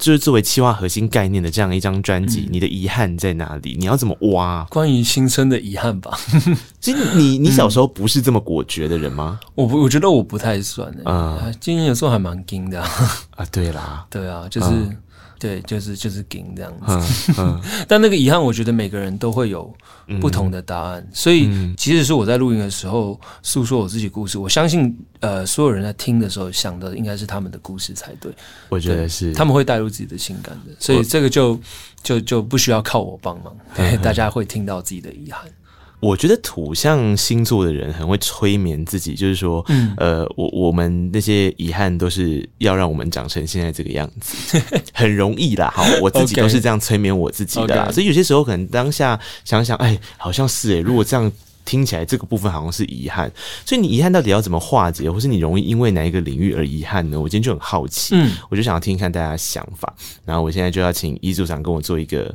[0.00, 3.76] 就是作为企划核心概念的这样一张专辑，嗯、你的遗憾在哪里？
[3.78, 4.64] 你要怎么挖？
[4.70, 6.18] 关于新生的遗憾吧。
[6.80, 9.38] 其实你你小时候不是这么果决的人吗？
[9.42, 11.02] 嗯、我不，我觉得我不太算的。
[11.04, 12.88] 嗯，今年有时候还蛮硬的啊。
[13.42, 14.68] 啊，对啦，对啊，就是。
[14.70, 14.96] 嗯
[15.40, 17.34] 对，就是就是给这样子，
[17.88, 19.74] 但那个遗憾，我觉得每个人都会有
[20.20, 21.00] 不同的答案。
[21.00, 28.30] 嗯、所以，即使是我在录音的时候诉说我自己故事，我相信，呃，所有人在听的时候想的应该是他们的故事才对。
[28.68, 31.58] 我觉得是，他们会带入自己的情感的，所以这个就
[32.02, 35.50] 就就不需要靠我帮忙， 对，大家会听到自己的遗憾。
[36.00, 44.58] 我觉得土象星座的人很会催眠自己，就是说，嗯、呃，我我们那些遗憾都是要让我们长成现在这个样子，
[44.94, 45.70] 很容易啦。
[45.76, 47.92] 好，我自己都是这样催眠我自己的啦。
[47.92, 51.30] 所以有些时候可能当下想想，哎，好像是哎，如果这样
[51.66, 53.30] 听起来，这个部分好像是遗憾。
[53.66, 57.20] 所以你遗憾到底要怎么化解，或是你容易因为哪一个领域而遗憾呢？
[57.20, 59.94] 我今天就很好奇，嗯，我就想要听一看大家的想法。
[60.24, 62.34] 然后我现在就要请易组长跟我做一个。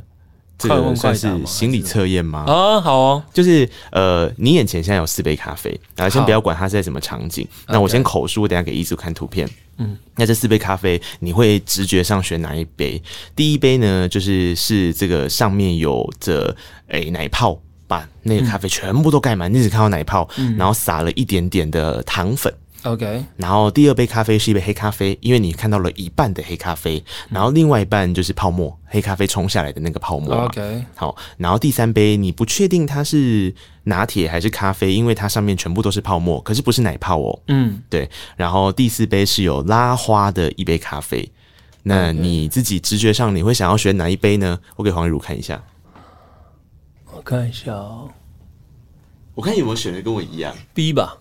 [0.58, 2.44] 这个算是心理测验吗？
[2.46, 9.48] 啊，好哦，就是呃，你眼前现在有四杯咖啡，啊，先不要管它是在什么场景，那我先口述，等下给易组看图片。
[9.78, 13.02] 嗯，那这四杯咖啡，你会直觉上选哪一杯？
[13.34, 16.56] 第一杯呢，就是是这个上面有着
[16.88, 22.50] 诶、欸、奶泡，把那个咖啡全部都盖满，嗯、你只看到奶泡，嗯、然后撒了一点点的糖粉。
[22.86, 30.32] OK，然后第二杯咖啡是一杯黑咖啡，因为你看到了一半的黑咖啡，然后另外一半就是泡沫，黑咖啡冲下来的那个泡沫。
[30.44, 33.52] OK，好，然后第三杯你不确定它是
[33.84, 37.42] 拿铁还是咖啡，因为它上面全部都是泡沫，可是不是奶泡哦。
[37.48, 38.08] 嗯，对。
[38.36, 41.28] 然后第四杯是有拉花的一杯咖啡，
[41.82, 44.60] 那你自己直觉上你会想要选哪一杯呢？
[44.76, 45.60] 我给黄雨茹看一下，
[47.12, 48.08] 我看一下哦，
[49.34, 51.18] 我看有没有选的跟我一样，B 吧。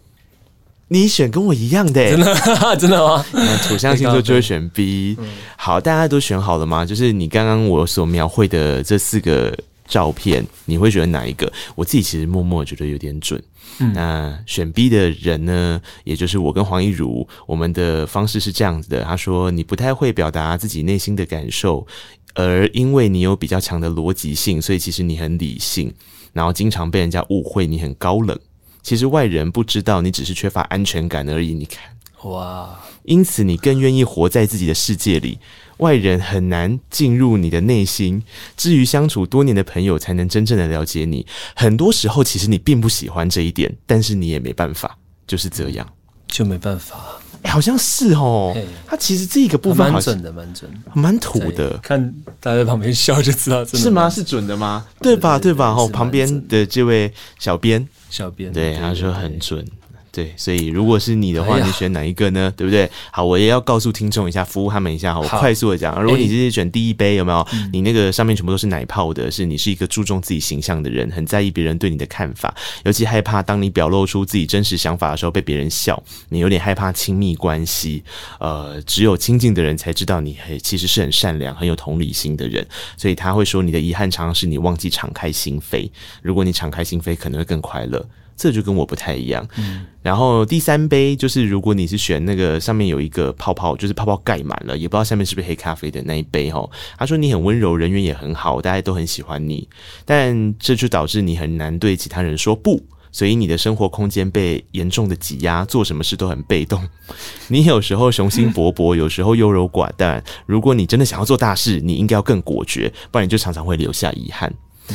[0.88, 3.26] 你选跟我一样的、欸，真的 真的吗？
[3.68, 5.18] 土象星座 就会选 B。
[5.58, 6.86] 好，大家都选好了吗？
[6.86, 11.52] 就是你刚刚我所描绘的这四个照片，你会觉得哪一个？
[11.74, 13.42] 我自己其实默默觉得有点准。
[13.80, 19.04] 嗯，那选 B 的人呢，也就是我跟黄一如，我们的方式是这样子的。
[19.04, 21.86] 他说你不太会表达自己内心的感受，
[22.36, 25.92] 而因为你有比较强的逻辑性，所以其实你很理性，
[26.32, 28.40] 然后经常被人家误会你很高冷。
[28.86, 31.56] 其实外人不知道，你只是缺乏安全感而已。
[31.56, 31.82] 你看，
[32.30, 32.80] 哇！
[33.02, 35.40] 因此你更愿意活在自己的世界里，
[35.78, 38.22] 外人很难进入你的内心。
[38.56, 41.26] 至于相处多年的朋友，才能真正的了解你。
[41.56, 44.96] 很多时候，其实你并不喜欢这一点，但是你也没办法，
[45.26, 45.92] 就是这样，
[46.28, 47.20] 就没办法。
[47.46, 48.56] 欸，好像是哦。
[48.86, 51.78] 他其实这个部分蛮准的，蛮准，蛮土的。
[51.78, 54.10] 看大家在旁边笑就知道，是吗？
[54.10, 54.86] 是准的吗？
[55.02, 55.40] 对吧？
[55.40, 55.70] 对吧？
[55.70, 59.66] 哦，旁边的这位小编，小编，对，他说很准。
[60.16, 62.52] 对，所以如果是你的话，你选哪一个呢？
[62.56, 62.90] 对不对？
[63.12, 65.14] 好，我也要告诉听众一下，服务他们一下。
[65.14, 67.46] 好，我快速的讲，如果你是选第一杯，有没有？
[67.74, 78.02] 你那个上面全部都是奶泡的，是你是一个注重自己形象的人，很在意别人对你的看法，尤其害怕当你表露出自己真实想法的时候被别人笑，你有点害怕亲密关系。
[78.40, 85.90] 呃，只有亲近的人才知道你很其实是很善良、很有同理心的人，所以他会说你的遗憾常常是你忘记敞开心扉。
[86.22, 88.08] 如果你敞开心扉，可能会更快乐。
[88.36, 89.48] 这就跟我不太一样。
[89.58, 96.70] 嗯，然后第三杯就是，如果你是选那个上面有一个泡泡，就是泡泡盖满了，也不知道下面是不是黑咖啡的那一杯哈。
[96.98, 99.68] 他说你很温柔，人缘也很好，大家都很喜欢你，
[100.04, 106.86] 但这就导致你很难对其他人说不，所以你的生活空间被严重的挤压，做什么事都很被动。
[107.48, 110.22] 你有时候雄心勃勃，有时候优柔寡断。
[110.46, 114.54] 如果你真的想要做大事，你应该要更果决，不然你就常常会留下遗憾。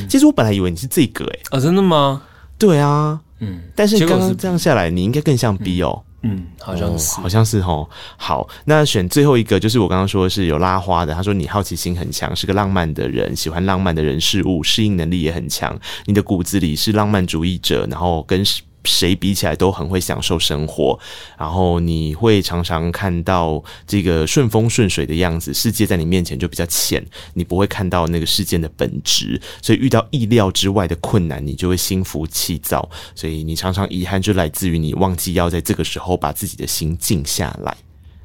[0.08, 2.22] 其实我本来以为你是这个诶、欸，啊，真的吗？
[2.58, 3.20] 对啊。
[3.40, 6.02] 嗯，但是刚刚这样下来，你应该更像 B 哦。
[6.22, 7.88] 嗯，好像是，好像是哦。
[8.16, 11.14] 好，那选最后一个，就是我刚刚说的是有拉花的。
[11.14, 15.78] 他说你好奇心很强，是个浪漫的人，喜欢浪漫的人事物，适应能力也很强。
[16.04, 18.44] 你的骨子里是浪漫主义者，然后跟。
[18.84, 20.98] 谁比起来都很会享受生活，
[21.38, 37.76] 然后你会常常看到这个顺风顺水的样子，世界在你面前就比较浅，你不会看到那个事件的本质，所以遇到意料之外的困难，你就会心浮气躁，所以你常常遗憾就来自于你忘记要在这个时候把自己的心静下来，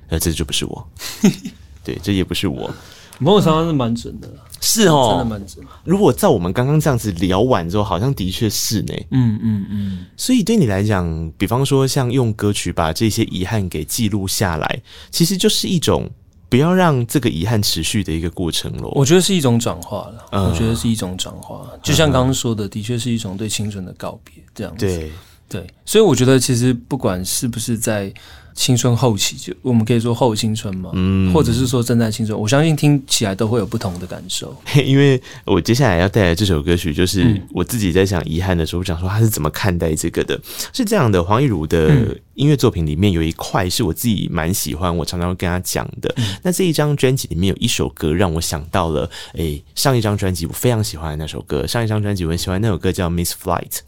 [0.09, 0.89] 那这就不是我，
[1.83, 2.73] 对，这也不是我。
[3.17, 4.29] 某种程度上是蛮准的，
[4.65, 5.63] 是哦，真的蛮准。
[5.83, 8.93] 如果照我们刚刚这样子聊完之后，好像的确是呢。
[9.11, 10.05] 嗯嗯嗯。
[10.17, 16.09] 所以对你来讲，比方说像用歌曲把这些遗憾给记录下来，其实就是一种
[16.49, 18.91] 不要让这个遗憾持续的一个过程咯。
[18.95, 21.69] 我觉得是一种转化了，嗯、我觉得是一种转化。
[21.83, 24.87] 就像刚刚说的，的确是一种对青春的告别，这样子。
[24.87, 25.11] 对
[25.47, 25.67] 对。
[25.85, 28.11] 所以我觉得，其实不管是不是在。
[28.55, 34.55] 青春后期，就我们可以说后青春嘛，嗯，或者是说正在青春，我相信听起来都会有不同的感受。
[34.85, 40.39] 因为我接下来要带来这首歌曲，就是我自己在想遗憾的时候，我想说他是怎么看待这个的？
[40.73, 46.15] 是这样的，黄义儒的音乐作品里面有一块是我自己蛮喜欢，我常常会跟他讲的。
[46.41, 53.79] 那这一张专辑里面有一首歌让我想到了，诶，上一张专辑我非常喜欢的那首歌，上一张专辑我很喜欢那首歌叫《Miss Flight》，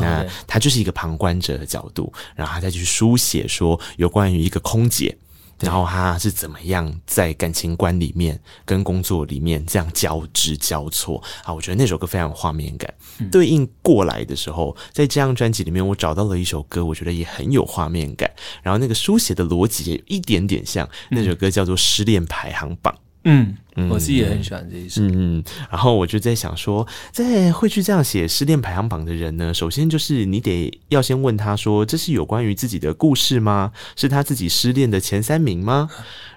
[0.00, 4.10] 那他就是一个旁观者的角度，然后他再去书写说有。
[4.16, 5.14] 关于一个空姐，
[5.60, 11.52] 然后他是怎么样在感情观里面跟工作里面这样交织交错啊？
[11.52, 12.92] 我觉得那首歌非常有画面感。
[13.18, 18.30] 嗯、对应过来的时候，在这张专辑里面，我找到了一首歌，我觉得也很有画面感。
[18.62, 22.92] 然后那个书写的逻辑也有一点点像那首歌，叫做《失恋排行榜》。
[23.24, 23.56] 嗯，
[23.90, 25.02] 我自己也很喜欢这一首。
[25.02, 33.72] 嗯，然后我就在想说，在会去这样写失恋排行榜的人呢，首先就是你得要先问他说，这是有关于自己的故事吗？
[33.94, 35.88] 是他自己失恋的前三名吗？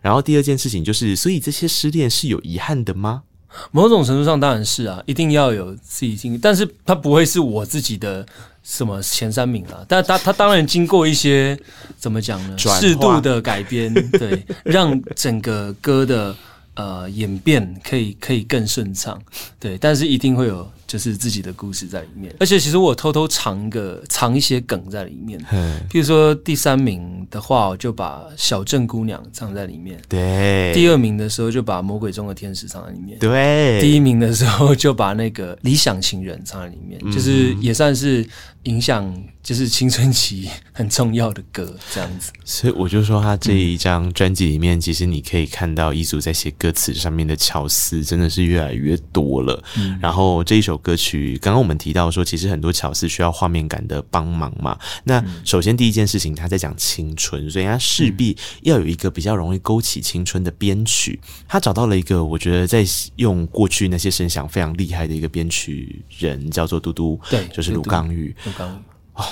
[0.02, 3.24] 然后第二件事情就是，所以这些失恋是有遗憾的吗？
[3.72, 8.26] 某种程度上当然是啊，一定要有自己经历，但是他不会是我自己的
[8.64, 9.84] 什么前三名啊。
[9.88, 11.58] 但他他当然经过一些
[11.98, 12.58] 怎么讲呢？
[12.58, 16.36] 适度的改编，对， 让整个歌的。
[16.80, 19.22] 呃，演变可以可以更顺畅，
[19.60, 25.40] 对，但是一定会有就是自己的故事在里面，而且其实我偷偷藏一个藏一些梗在里面，
[25.88, 38.28] 譬如说第三名的话，我就把小镇姑娘藏在里面，对，第二名的时候就把魔鬼中的天使藏在里面，对，第一名的时候就把那个理想情人藏在里面，就是也算是
[38.64, 39.16] 影响。
[39.42, 42.32] 就是青春期 很重要的歌，这样子。
[42.44, 49.64] 所以我就说，他这一张专辑里面，嗯、其实你可以看到一组在写歌词上面的巧思，真的是越来越多了。
[49.78, 54.78] 嗯、然后这一首歌曲，刚刚我们提到说，其实很多巧思需要画面感的帮忙嘛。
[55.04, 61.20] 那首先第一件事情，他在讲青春，所以他势必要有一个比较容易勾起青春的编曲。
[61.48, 62.84] 他找到了一个，我觉得在
[63.18, 68.36] 用过去那些声响非常厉害的一个编曲人，叫做嘟嘟，对，就是卢刚玉。
[68.46, 68.80] 卢刚玉。
[69.14, 69.24] 哦，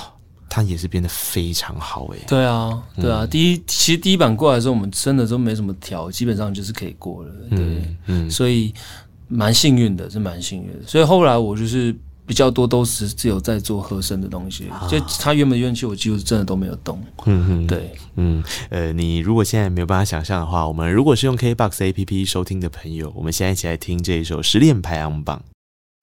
[0.50, 2.18] 他也是编的非常好诶。
[2.26, 7.32] 对啊，对啊，嗯、第一其实第一版过来的时候，我们真的都没什么调，基本上就是可以过了。
[7.50, 8.72] 对，嗯，嗯，所以
[9.28, 10.86] 蛮幸运的，是蛮幸运的。
[10.86, 11.94] 所以后来我就是
[12.26, 17.02] 比较多都是只有在做和声的东西，啊、就他原本乐器我几乎真的都没有动。
[17.24, 25.42] 嗯哼，对，嗯，呃，你如果现在没有办法想象的话，我们如果是用 KBox APP 收听的朋友，我们现在一起来听这一首《失恋排行榜》。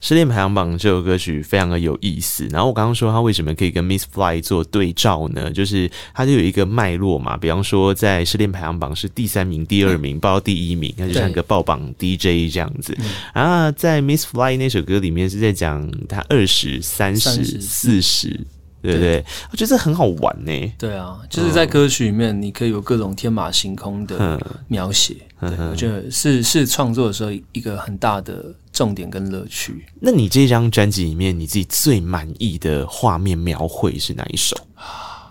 [0.02, 5.50] 失恋排行榜这首歌曲非常的有意思，然后我刚刚说它为什么可以跟 Miss Fly 做对照呢？
[5.50, 12.96] 就是它就有一个脉络嘛，比方说在失恋排行榜是第三名、第二名，报到第一名，那就像一个爆榜 DJ 这样子。
[13.34, 18.39] 然后在 Miss Fly 那首歌里面是在讲他二十三十四十。
[18.86, 20.73] 对不对，我觉得这很好玩呢。
[20.77, 25.17] 对啊，就是在歌曲里面，你可以有各种天马行空的描写。
[25.41, 29.86] 对，我觉得是是创作的时候一个很大的重点跟乐趣。
[29.99, 34.57] 那你这张专辑里面，你自己最满意的画面描绘是哪一首？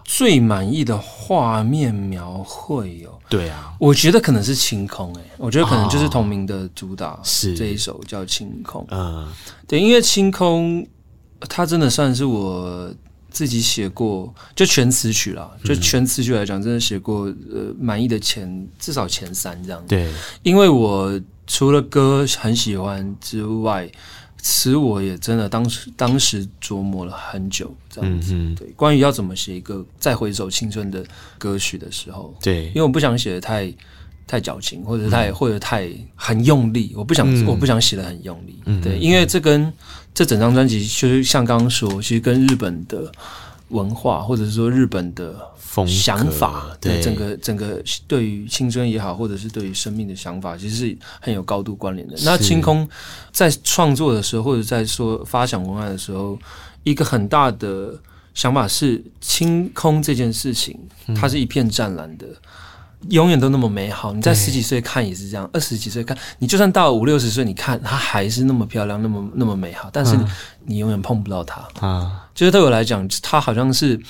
[0.04, 5.12] 最满意的画面描绘哦，对啊，我觉得可能是清空。
[5.14, 8.86] 哎，我觉得可能就是同名的主打是这一首叫清空。
[8.90, 9.26] 嗯，
[9.66, 10.86] 对，因为清空
[11.48, 12.92] 它真的算是我。
[13.34, 19.88] 自己写过，就全词曲啦，就全词曲来讲，真的写过呃满意的前至少前三这样子。
[19.88, 20.08] 对，
[20.44, 23.90] 因为我除了歌很喜欢之外，
[24.38, 28.34] 词我也真的当时当时琢磨了很久这样子。
[28.34, 31.04] 嗯、对，关于要怎么写一个再回首青春的
[31.36, 33.74] 歌曲的时候，对，因为我不想写的太
[34.26, 38.58] 太矫情，或者太、嗯、或者太很用力，我不想、嗯、我不想写的很用力。
[38.64, 39.72] 嗯、对，因为这跟
[40.14, 43.10] 这整张专辑就是像刚刚说，其实跟日本的
[43.68, 45.34] 文化，或者是说日本的
[45.86, 52.14] 想法，对整个整个对于青春也好，或者是对于生命的想法，其实是很有高度关联的。
[52.24, 52.88] 那清空
[53.32, 56.38] 在创作的时候，或者在说发想文案的时候，
[56.84, 57.94] 一个很大的
[58.34, 60.78] 想法是清空这件事情，
[61.14, 62.26] 它是一片湛蓝的。
[63.10, 64.12] 永远都那么美好。
[64.12, 69.88] 你在十几岁看也是这样，二十几岁看，你就算到五六十岁，你看它还是那么漂亮，那么那么美好。
[69.92, 70.28] 但是你，嗯、
[70.66, 72.28] 你永远碰不到它啊。
[72.34, 74.00] 就是对我来讲，它好像是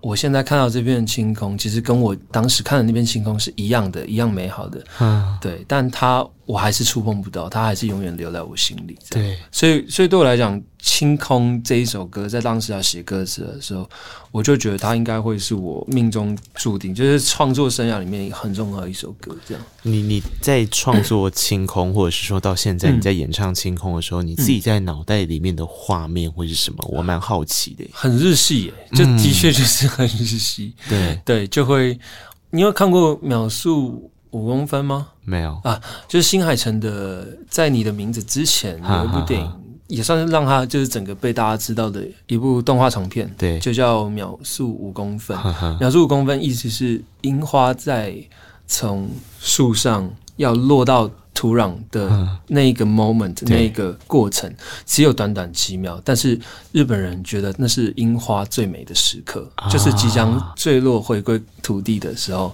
[0.00, 4.82] 我现在看到这片星空，其实跟我当时看的那片星空是一样的，一样美好的。
[5.00, 5.64] 嗯，对。
[5.68, 8.98] 但它我还是触碰不到，它还是永远留在我心里。
[9.08, 10.62] 对，所以所以对我来讲。
[10.84, 13.88] 清空这一首歌，在当时要写歌词的时候，
[14.32, 19.32] 我就觉得它应该会是我命中注定，就是创作生涯里面很重要的一首歌。
[19.46, 26.84] 这样，你你在创作清空，或者是说到现在你在演唱清空的时候，嗯、你自己在脑袋里面的画面会是什么？
[26.90, 27.88] 我蛮好奇的。
[27.92, 30.74] 很日系耶，就的确就是很日系。
[30.88, 31.96] 对、嗯、对，就会。
[32.50, 35.06] 你有看过秒速五公分吗？
[35.24, 39.50] 没有啊，就是新海诚的《在你的名字之前》有一部电影。
[39.88, 45.36] 也算是让他就是整个被大家知道的一部动画长片，对，就叫秒速五公分。
[45.78, 48.16] 秒速五公分意思是樱花在
[48.66, 49.06] 从
[49.38, 54.50] 树上要落到土壤的那一个 moment，那一个过程
[54.86, 62.50] 只有短短几秒，但是日本人觉得那是樱花最美的时刻，就是即将坠落回归土地的时候。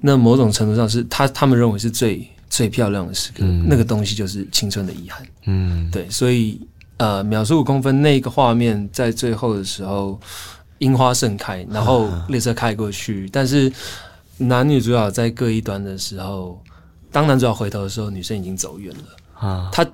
[0.00, 2.28] 那某种程度上是他他们认为是最。
[2.48, 5.26] 最漂亮的时刻，嗯，那个东西就是青春的遗憾。
[5.46, 6.58] 嗯，对，所以
[6.96, 10.18] 呃，秒速五公分那个画面在最后的时候，
[10.78, 13.70] 樱花盛开，然后列车开过去，啊，但是
[14.38, 16.62] 男女主角在各一端的时候，
[17.10, 19.46] 当男主角回头的时候，女生已经走远了。
[19.46, 19.84] 啊，他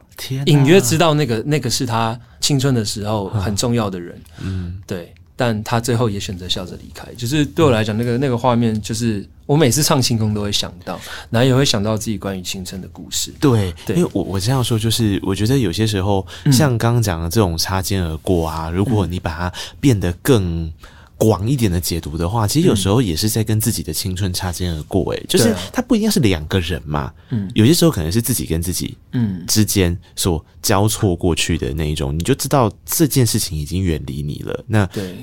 [0.45, 4.21] 隐约知道那个那个是他青春的时候很重要的人。
[4.41, 5.13] 嗯，对。
[5.35, 10.99] 但他最后也选择笑着离开，就是对我来讲，那个那个画面，就是我每次唱清空都会想到，
[11.29, 13.33] 然后也会想到自己关于青春的故事。
[13.39, 20.73] 对，对，因为我我这样说，就是我觉得有些时候，像刚刚讲的这种擦肩而过啊，如果你把它变得更。
[21.19, 25.13] 广一点的解读的话，其实有时候也是在跟自己的青春擦肩而过。
[25.13, 34.65] 诶，就是它不一定是两个人嘛，嗯，有些时候可能是自己跟自己嗯之间所交错过去的那一种，你就知道这件事情已经远离你了。
[34.67, 35.15] 那对。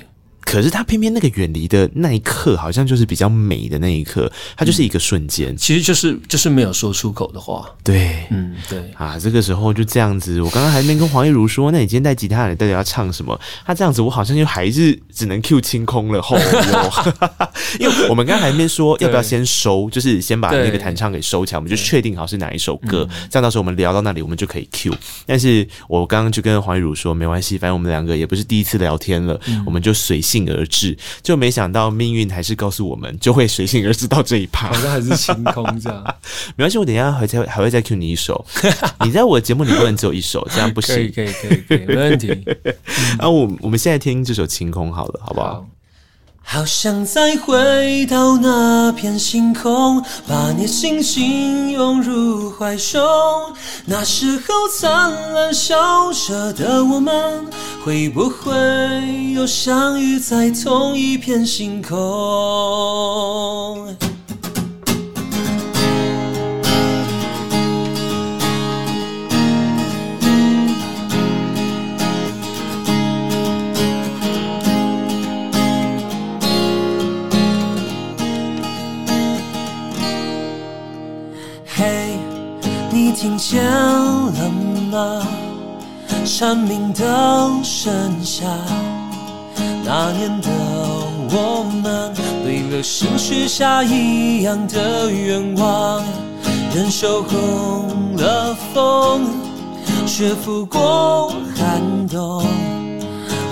[0.50, 7.64] 可是他偏偏那个远离的那一刻，好像就是比较美的那一刻，它就是一个瞬间，其实就是就是没有说出口的话。
[7.84, 10.42] 对，嗯，对啊，这个时候就这样子。
[10.42, 13.38] 我刚刚还没跟黄一如说，那你今天带吉他来，到底要唱什么？
[13.64, 16.20] 他这样子，我好像就还是只能 Q 清空了。
[16.20, 16.36] 吼，
[17.78, 24.92] 因为我们刚刚还没说 要不要先收，就是先把那个弹唱给收起来，我们就确定好是哪一首歌，这样到时候我们聊到那里，我们就可以 Q。
[25.26, 36.02] 但是我刚刚就跟黄一如说，没关系，反正我们两个也不是第一次聊天了，我们就随性而至，就没想到命运还是告诉我们，就会随性而至到这一趴，好像还是清空这样。
[36.56, 38.44] 没关系，我等一下还再还会再 cue 你一首。
[39.04, 40.94] 你在我的节目里不能只有一首，这样不行。
[40.94, 42.30] 可以可以可以可以，没问题。
[43.18, 45.46] 啊，我我们现在听这首清空好了，好不好？
[45.46, 45.66] 好
[46.52, 53.00] 好想再回到那片星空，把你轻轻拥入怀中。
[53.86, 57.46] 那时候灿烂笑着的我们，
[57.84, 58.52] 会不会
[59.32, 61.96] 又相遇在同一片星空？
[83.20, 84.32] 听见了
[84.90, 85.22] 吗，
[86.24, 87.92] 蝉鸣灯声
[88.24, 88.46] 下，
[89.84, 90.48] 那年的
[91.30, 96.02] 我们对流星许下一样的愿望，
[96.74, 99.26] 忍受红了风，
[100.06, 102.42] 雪拂过寒冬。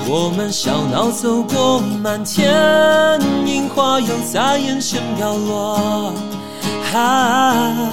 [0.09, 6.11] 我们笑闹走过满天樱花，又在眼前飘落。
[6.95, 7.93] 啊，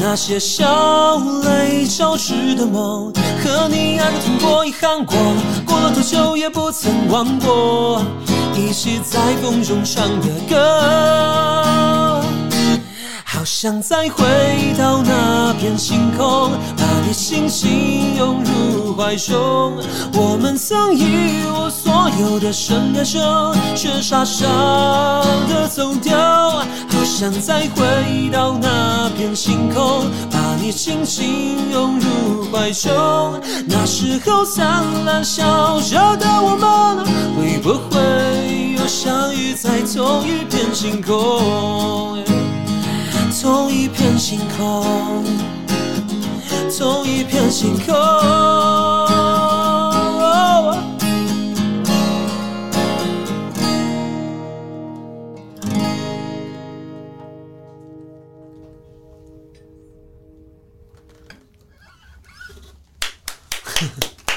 [0.00, 5.16] 那些笑泪交织的梦，和你爱的痛过，遗憾过，
[5.66, 8.02] 过了多久也不曾忘过，
[8.54, 12.23] 一起在风中唱的歌。
[13.44, 14.24] 好想再回
[14.78, 19.76] 到那片星空，把你紧紧拥入怀中。
[20.14, 24.46] 我们曾一无所有的深爱着，却傻傻
[25.46, 26.16] 的走掉。
[26.16, 33.38] 好想再回到那片星空，把你紧紧拥入怀中。
[33.66, 37.04] 那时候灿烂笑着的我们，
[37.36, 42.24] 会不会又相遇在同一片星空？
[43.44, 45.22] 同一片星空，
[46.78, 47.94] 同一片星空。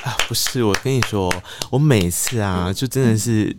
[0.04, 1.34] 啊，不是，我跟你说，
[1.70, 3.56] 我每次啊，就真的是。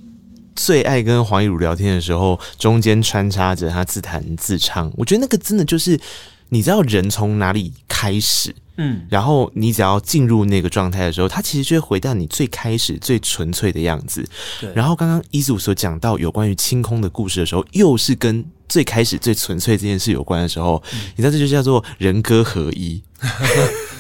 [0.59, 4.93] 最爱跟黄义儒聊天的时候，中间穿插着他自弹自唱。
[4.97, 5.99] 我觉得那个真的就是，
[6.49, 14.25] 你知道人从哪里开始，嗯，然后你只要进入那个状态的时候，它其实就会回到你最开始最纯粹的样子。
[14.61, 14.73] 对。
[14.75, 23.03] 然后刚刚一组所讲到有关于清空的故事的时候，又是跟最开始最纯粹这件事有关的时候，嗯、你知道这就叫做人歌合一。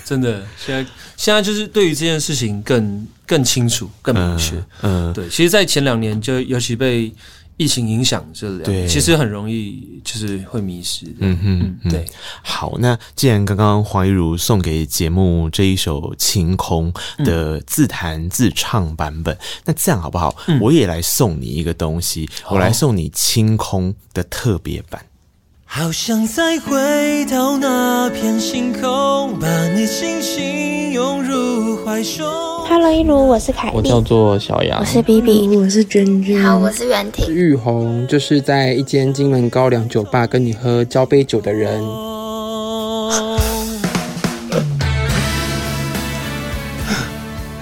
[0.04, 4.54] 真的，现在现在就是对于这件事情更更清楚、更明确。
[4.82, 5.28] 嗯，对。
[5.28, 7.12] 其实，在前两年，就尤其被
[7.58, 11.04] 疫情影响这两年，其实很容易就是会迷失。
[11.18, 12.06] 嗯哼嗯，对。
[12.40, 16.90] 好，那既然刚刚黄一如送给节目这一首《清空》
[17.24, 20.34] 的自弹自唱版本，嗯、那这样好不好？
[20.46, 25.04] 嗯、我也来送你一个东西，我来送你《清空》的特别版。
[25.70, 32.57] 好想再回到那片星空，把你轻轻拥入怀中。
[32.70, 33.74] Hello，一如，我是凯莉。
[33.74, 34.78] 我叫做小杨。
[34.78, 36.42] 我是 BB，我是娟娟。
[36.42, 37.34] 好，我是袁婷。
[37.34, 41.82] 玉红就是在一间金门高粱酒吧跟你喝交杯酒的人。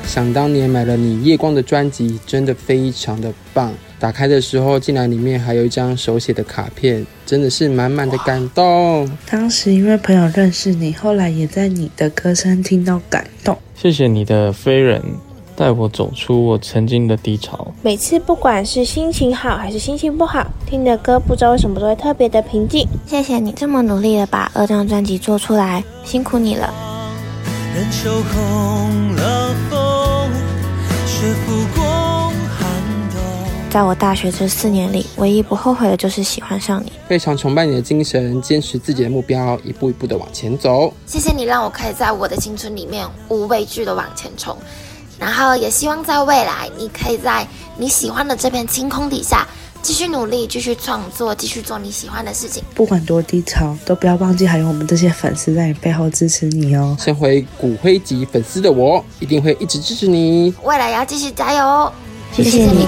[0.04, 3.72] 想当年买了你夜光的专辑，真的非常的棒。
[4.00, 9.08] 打开的时候，竟然里面还有一张手写的卡片，真的是满满的感动。
[9.30, 13.56] 当时因为朋友认识你，后来也在你的歌声听到感动。
[13.74, 15.00] 谢谢你的飞人，
[15.54, 17.68] 带我走出我曾经的低潮。
[17.82, 22.86] 每次不管是心情好还是心情不好，听的歌不知道为什么都会特别的平静。
[23.06, 26.74] 谢谢你这么努力的把二张专辑做出来，辛苦你了。
[33.76, 36.90] 在我大学这四年里，唯一不后悔的就是喜欢上你。
[37.06, 40.90] 非常崇拜你的精神，坚持自己的目标，一步一步的往前走。
[41.04, 44.56] 谢谢你让我可以在我的青春里面无畏惧的往前冲，
[45.18, 47.46] 然后也希望在未来，你可以在
[47.76, 49.46] 你喜欢的这片青空底下
[49.82, 52.64] 继续努力，继续创作，继续做你喜欢的事情。
[52.74, 56.96] 不管多低潮，都不要忘记还有我们这些粉丝在你背后支持你哦。
[56.98, 60.54] 身为骨灰级粉丝的我，一定会一直支持你。
[60.62, 61.92] 未来也要继续加油哦！
[62.32, 62.86] 谢谢你。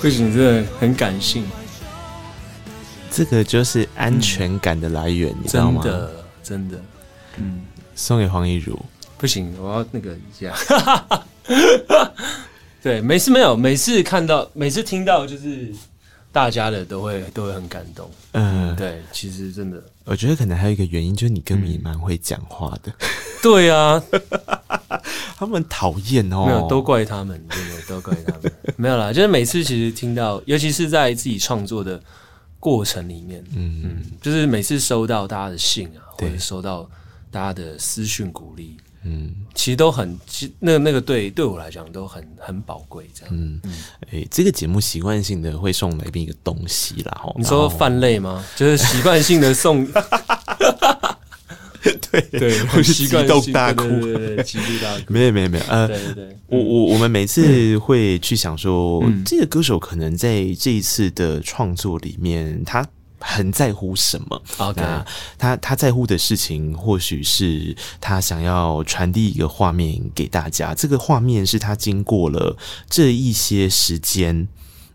[0.00, 1.44] 不行，真的很感性。
[3.10, 5.82] 这个就是安全感的来源，嗯、你知道吗？
[5.82, 6.10] 真的，
[6.42, 6.80] 真的。
[7.38, 7.62] 嗯，
[7.96, 8.78] 送给黄一如。
[9.18, 10.54] 不行，我要那个一下。
[12.80, 15.74] 对，每次没有，每次看到，每次听到，就是。
[16.30, 22.92] 大家的都会都会很感动，嗯，对，其实真的，我觉得可能还有一个原因，就是你跟你蛮会讲话的，
[23.42, 24.02] 对啊，
[25.36, 32.00] 他们讨厌哦，没有，都怪他们，真的都怪他们， 没有啦，就是每次其实听到，尤其是在自己创作的
[32.60, 33.80] 过程里面，嗯。
[33.84, 36.88] 嗯，就是每次收到大家的信啊，或者收到
[37.30, 38.76] 大家的私讯鼓励。
[39.04, 43.34] 嗯，其实都很，其那那个对对我来讲都很很宝贵，这样。
[43.36, 43.72] 嗯嗯，
[44.06, 48.44] 哎、欸，这个节目习惯性的会送来宾一个东西啦，你说泛类吗？
[48.56, 49.86] 就是习惯性的送。
[52.10, 55.12] 对对，激动大哭，对对对，激动大哭。
[55.12, 62.86] 没有没有没有，呃，对对对，我我我们每次会去想说，嗯这个歌手可能在这一次的创作里面，他
[63.26, 65.04] 很在乎什么 OK 那
[65.38, 70.74] 他他在乎的事情，或许是他想要传递一个画面给大家。
[70.74, 72.56] 这个画面是他经过了
[72.88, 74.46] 这一些时间，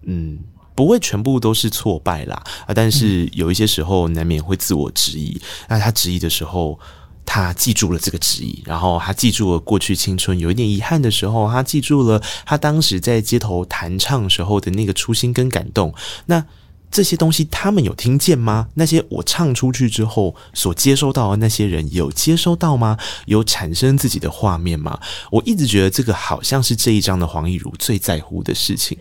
[0.03, 0.39] 嗯。
[0.75, 5.37] 不会全部都是挫败啦啊，但是有一些时候难免会自我质疑。
[5.67, 6.79] 那他质疑的时候，
[7.25, 15.93] 他记住了这个质疑，然后他记住了过去青春有一点遗憾的时候，他记住了他当时在街头弹唱时候的那个初心跟感动。
[16.27, 16.45] 那
[16.91, 18.67] 这些东西他们有听见吗？
[18.73, 22.97] 那些我唱出去之后所接收到的那些人有接收到吗？
[23.25, 24.99] 有产生自己的画面吗？
[25.31, 28.97] 我一直觉得这个好像是这一张的黄义如最在乎的事情。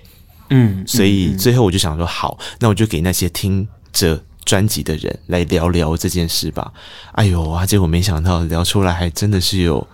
[0.50, 6.72] 嗯，所以最后我就想说，好，那我就给那些听着专辑的人来聊聊这件事吧。
[7.12, 9.86] 哎呦啊，结果没想到聊出来还真的是有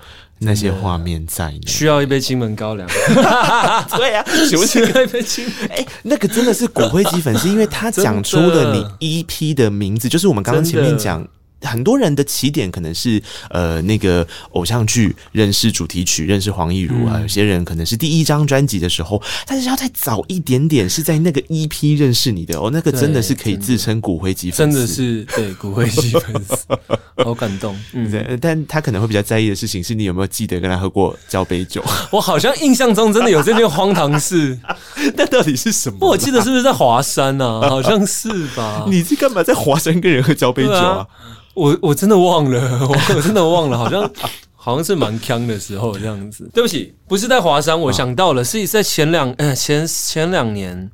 [0.45, 1.61] 那些画面在呢。
[1.67, 2.89] 需要一杯金门高粱。
[3.97, 5.69] 对啊， 是不是需要一杯金门？
[5.71, 11.27] 哎，那个真的是骨灰级粉丝，因为他讲出了你 EP 的名字，就是我们刚刚前面讲。
[11.65, 26.67] 很多人的起点可能是呃那个偶像剧认识主题曲认识黄义儒啊，有些人可能是第一张专辑的时候，但是要再早一点点是在那个 EP 认识你的哦，那个真的是可以自称骨灰级粉丝，真的是对骨灰级粉丝，
[27.25, 27.77] 好感动。
[27.93, 31.83] 嗯，对，但他可能会比较在意的事情是你有没有记得跟他喝过交杯酒。
[32.13, 34.59] 我好像印象中真的有这件荒唐事，
[35.17, 35.99] 那到底是什么？
[36.01, 37.61] 我记得是不是在华山啊？
[37.69, 38.85] 好像是吧？
[38.89, 41.07] 你是干嘛在华山跟人喝交杯酒啊？
[41.55, 44.11] 我我真的忘了，我 我真的忘了，好像
[44.55, 46.51] 好像是蛮呛的时候这样子。
[46.53, 50.91] 对不起，不是在华山，我想到了，是在前两呃前前两年，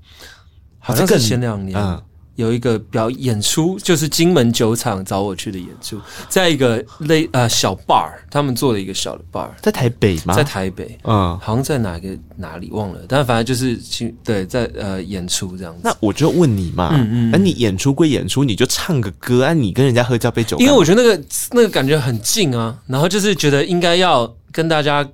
[0.79, 1.79] 好像是前两年。
[1.79, 2.03] 嗯
[2.41, 10.35] 有一个表演出，就是金门酒厂找我去的演出，在一个类呃小 bar，他们做了一个小的 bar，在台北吗？
[10.35, 15.81] 在台北，嗯，好像在哪个哪里忘了，但反正就是去对在呃演出这样子。
[15.85, 25.07] 那我就问你嘛，嗯嗯，那你演出归演出，你就唱个歌啊，你跟人家喝交杯酒，因为我觉得那个那个感觉很近啊，然后就是觉得应该要跟大家。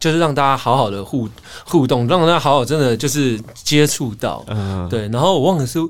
[0.00, 1.28] 就是让大家好好的互
[1.64, 5.08] 互动，让大家好好真的就是接触到，嗯，对。
[5.08, 5.80] 然后我忘了是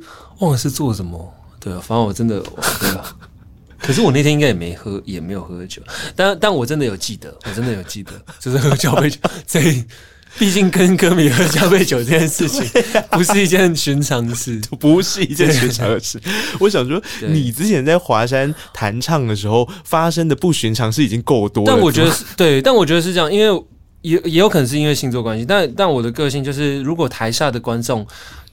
[0.41, 2.43] 忘了是做什么，对，反正我真的，
[2.81, 3.17] 对啊。
[3.81, 5.81] 可是我那天应该也没喝，也没有喝酒，
[6.17, 9.19] 但但我真的有记得，我真的有记得，就是喝交杯酒。
[9.47, 9.85] 所以，
[10.37, 12.65] 毕竟跟歌迷喝交杯酒这件事情，
[13.11, 16.21] 不是一件寻常的事， 不是一件寻常的事。
[16.59, 21.73] 我想说，你之前在华山弹唱的时候发生的不寻常事已经够多了。
[21.73, 23.65] 但我觉得是对，但我觉得是这样，因为。
[24.03, 28.07] 也也有可能是因为星座关系，但但我的个性就是，如果台下的观众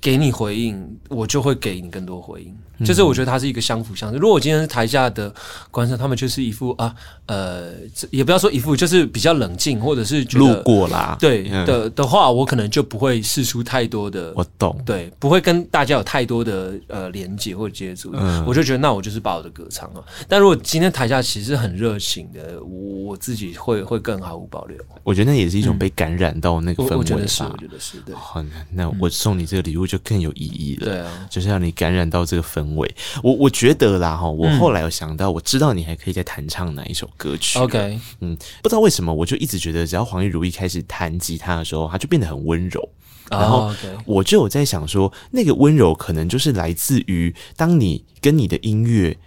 [0.06, 2.56] 给你回应，我就会给你更多回应。
[2.84, 4.20] 就是我觉得它是一个相辅相成。
[4.20, 5.34] 如果我今天是台下的
[5.72, 6.94] 观众，他们就是一副啊
[7.28, 7.72] 呃，
[8.10, 14.34] 也不要说一副，就是比较冷静，或者是路过啦，对、嗯、的的话，我可能就不会试出太多的。
[14.36, 18.12] 我懂，对，不会跟大家有太多的呃连接或接触。
[18.14, 20.04] 嗯，我就觉得那我就是把我的歌唱了。
[20.28, 24.78] 但如果今天台下其实很热情的，我我自己会会更毫无保留。
[25.04, 27.00] 我觉得那也是一种被感染到那个氛围吧、嗯。
[27.00, 28.16] 我觉得是，我觉得是对。
[28.16, 30.86] 好，那我送你这个礼物就更有意义了。
[30.86, 32.96] 对啊，就是让你感染到这个氛围。
[33.22, 37.60] 我我觉得啦哈，我后来有想到，我知道你还可以再弹唱哪一首歌曲。
[37.60, 42.90] OK，嗯，不知道为什么，我就一直觉得，只要黄玉如一开始弹吉他的时候，他就变得很温柔。
[43.30, 43.74] 然后
[44.06, 49.18] 我就有在想说，那个温柔可能就是来自于当你跟你的音乐。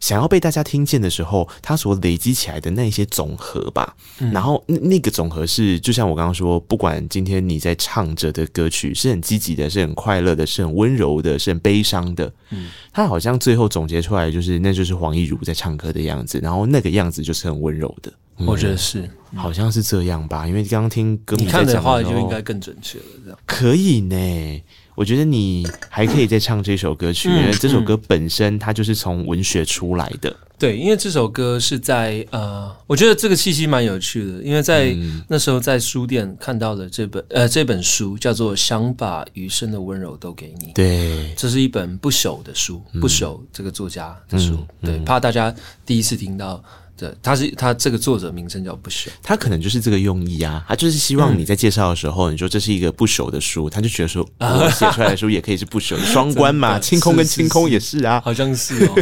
[0.00, 23.38] 想要被大家听见的时候，他所累积起来的那些总和吧，嗯、然后那那个总和是，就像我刚刚说，不管今天你在唱着的歌曲是很积极的，是很快乐的，是很温柔的，是很悲伤的，嗯，他好像最后总结出来就是，那就是黄义儒在唱歌的样子，然后那个样子就是很温柔的，嗯、我觉得是，好像是这样吧，因为刚刚听歌你看的话就应该更准确了，这样。
[23.46, 24.62] 可以呢。
[24.96, 30.34] 我觉得你还可以再唱这首歌曲，因为这首歌本身它就是从文学出来的。
[30.58, 34.96] 对，因为这首歌是在呃，我觉得这个气息蛮有趣的，因为在
[35.28, 40.68] 那时候在书店看到了这本呃这本书，叫做《想把余生的温柔都给你》。
[40.72, 44.66] 对，这是一本不朽的书，不朽这个作家的书。
[44.80, 46.64] 对，怕大家第一次听到。
[46.96, 58.94] 对，他是他这个作者名称叫不朽，他可能就是这个用意啊，他就是希望你在介绍的时候，嗯、你说这是一个不朽的书，他就觉得说 我写出来的书也可以是不朽的双关嘛，清空跟清空也是啊，好像是哦，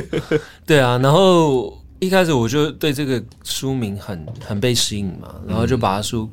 [0.67, 6.29] 对啊，然后一开始我就对这个书名很很被吸引嘛，然后就把他书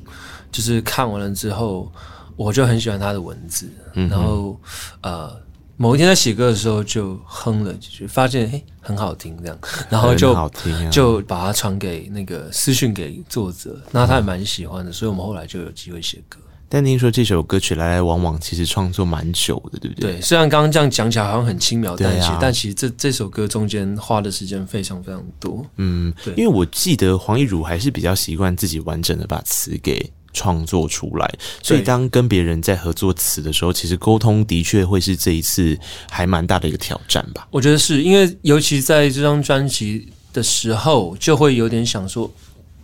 [0.52, 1.92] 就是看完了之后，
[2.36, 4.60] 我就很喜欢他的文字，然后
[5.02, 5.40] 呃。
[5.82, 9.58] 某一天在写歌的时候就哼了几句，发现哎、欸、很好听这样，
[9.90, 10.52] 然后就
[10.92, 16.38] 就把它传给那个私讯给作者，那他也蛮喜欢的，所以我们后来就有机会写歌。
[16.70, 20.14] 但听说这首歌曲来来往往，其实创作蛮久的，对不对？
[20.14, 25.66] 对，虽然刚刚这样讲起来好像很轻描淡写，啊、但其实这这首歌中间花的时间非常非常多。
[25.78, 31.30] 嗯，对，因为我记得黄义儒还是比较习惯自己完整的把词给创作出来，
[31.62, 35.78] 所以当跟别人在合作词的时候，其实沟通的确会是这一次
[36.10, 37.48] 还蛮大的一个挑战吧。
[37.52, 42.32] 我觉得是因为，尤其在这张专辑的时候，就会有点想说。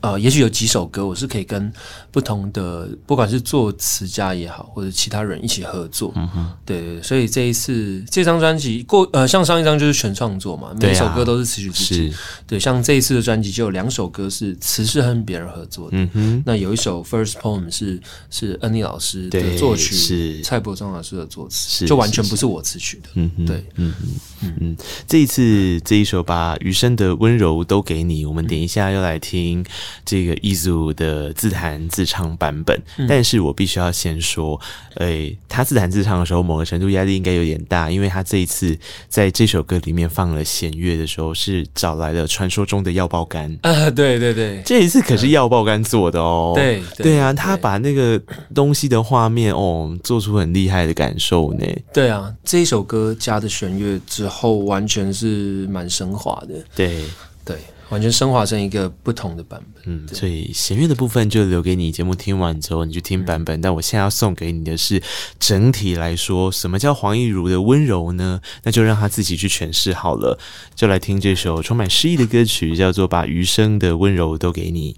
[0.01, 1.71] 呃，也许有几首歌我是可以跟
[2.11, 6.13] 不同的，不管是作词家也好，或者其他人一起合作。
[6.15, 12.13] 嗯哼，对对，所以这一次这张专辑过，呃，像上一张就是全创作嘛，每一首歌都是词曲自己。
[12.45, 15.97] 对，像这一次的专辑就有两首歌是词是和别人合作的。
[15.97, 23.09] 嗯哼，那有一首 First Poem 是是恩妮老师的作曲，是蔡伯忠老师的作词，就完全不是我词曲的。
[23.15, 24.09] 嗯哼，对，嗯嗯
[24.41, 24.77] 嗯嗯，
[25.07, 29.65] 这一次这一首把余生的温柔都给你，我们等一下要来听。
[30.05, 34.59] 这个一组的自弹自唱版本，嗯、但是我必须要先说，
[34.95, 38.77] 诶、欸，他自弹自唱的时候，某个程度压力应该有点大，因为他这一次
[39.09, 48.21] 在这首歌里面放了弦乐的时候，是找来了传说中的药爆肝啊，对对对，这一次可是药爆肝做的哦，对对，对啊，他把那个
[48.53, 57.03] 东西的画面哦，做出很厉害的感受呢，对啊，这一首歌加的弦乐之后，完全是蛮升华的，对。
[57.45, 57.55] 对。
[57.89, 61.91] 完全升华成一个不同的版本，嗯，所以弦乐的部分就留给你。
[61.91, 63.59] 节目听完之后，你去听版本。
[63.59, 65.01] 嗯、但我现在要送给你的是
[65.39, 68.41] 整体来说，什么叫黄义如的温柔呢？
[68.63, 70.37] 那就让他自己去诠释好了。
[70.75, 74.97] 就来听这首充满诗意的歌曲，叫做《把余生的温柔都给你》。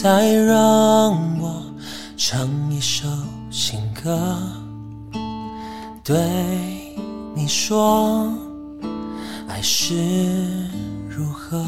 [0.00, 0.54] 再让
[1.40, 1.60] 我
[2.16, 3.08] 唱一首
[3.50, 4.38] 情歌，
[6.04, 6.16] 对
[7.34, 8.32] 你说，
[9.48, 9.96] 爱是
[11.08, 11.60] 如何？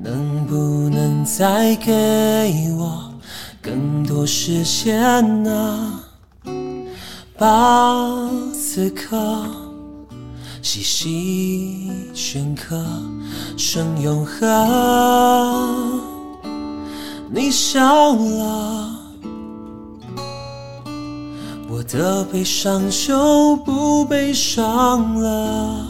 [0.00, 0.54] 能不
[0.88, 3.12] 能再给我
[3.60, 6.00] 更多时间呢？
[7.36, 9.44] 把此刻
[10.62, 12.86] 细细镌刻
[13.56, 16.15] 成永恒。
[17.28, 19.00] 你笑了，
[21.68, 25.86] 我的悲伤就不悲伤了。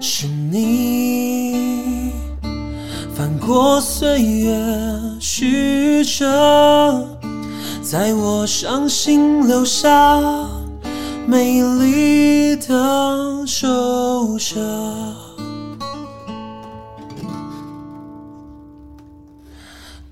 [0.00, 2.12] 是你
[3.14, 4.60] 翻过岁月
[5.20, 7.08] 曲折，
[7.80, 10.20] 在我伤心留下
[11.26, 15.23] 美丽的皱褶。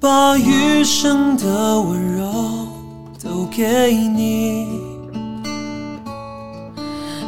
[0.02, 2.26] 把余生的温柔
[3.22, 4.66] 都给你，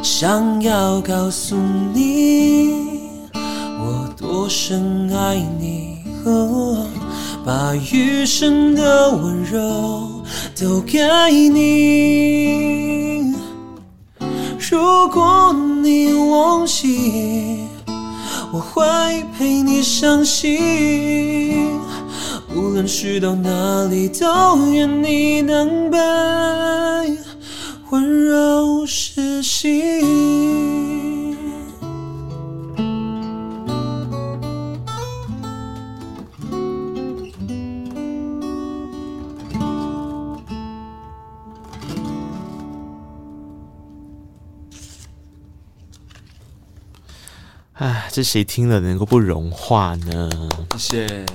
[0.03, 1.55] 想要告诉
[1.93, 2.99] 你
[3.79, 5.99] 我多深爱你。
[6.25, 6.85] 哦，
[7.45, 10.21] 把余生的温柔
[10.59, 10.99] 都给
[11.47, 13.33] 你，
[14.69, 17.59] 如果你忘记，
[18.51, 18.83] 我会
[19.37, 21.79] 陪你伤心。
[22.55, 25.97] 无论去到哪里，都愿你能被
[27.89, 29.75] 温柔实心。
[47.73, 50.29] 唉，这谁听了能够不融化呢？
[50.77, 51.25] 谢谢。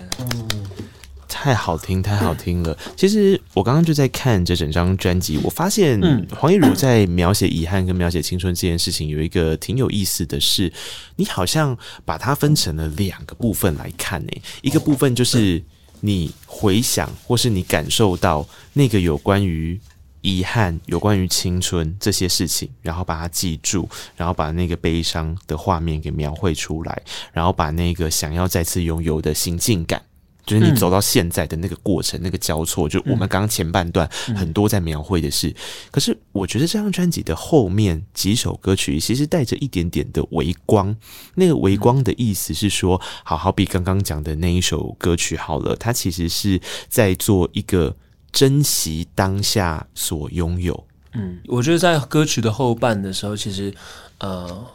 [1.41, 2.77] 嗯太好听，太好听了。
[2.95, 5.99] 其实我刚刚就在看这整张专辑，我发现
[6.37, 10.71] 黄义儒在描写遗憾跟描写青春这件事情，有一个挺有意思的是，
[11.17, 14.33] 你好像把它分成了两个部分来看呢。
[14.61, 15.63] 一个部分就是
[16.01, 19.81] 你回想或是你感受到那个有关于
[20.21, 30.03] 遗憾、有关于青春这些事情，然后把它记住，然后把那个悲伤的画面给描绘出来，然后把那个想要再次拥有的心境感。
[30.51, 35.49] 就是你走到现在的那个过程，嗯、那个交错，就我们刚刚前半段很多在描绘的是。
[35.49, 35.55] 嗯、
[35.93, 40.95] 可是我觉得这张专辑的后面几首歌曲，其实带着一点点的微光。
[41.37, 47.95] 那个微光的意思是说，好好比刚刚讲的那一首歌曲好了，它其实是在做一个
[48.33, 50.85] 珍惜当下所拥有。
[51.13, 53.73] 嗯，我觉得在歌曲的后半的时候，其实
[54.19, 54.67] 呃，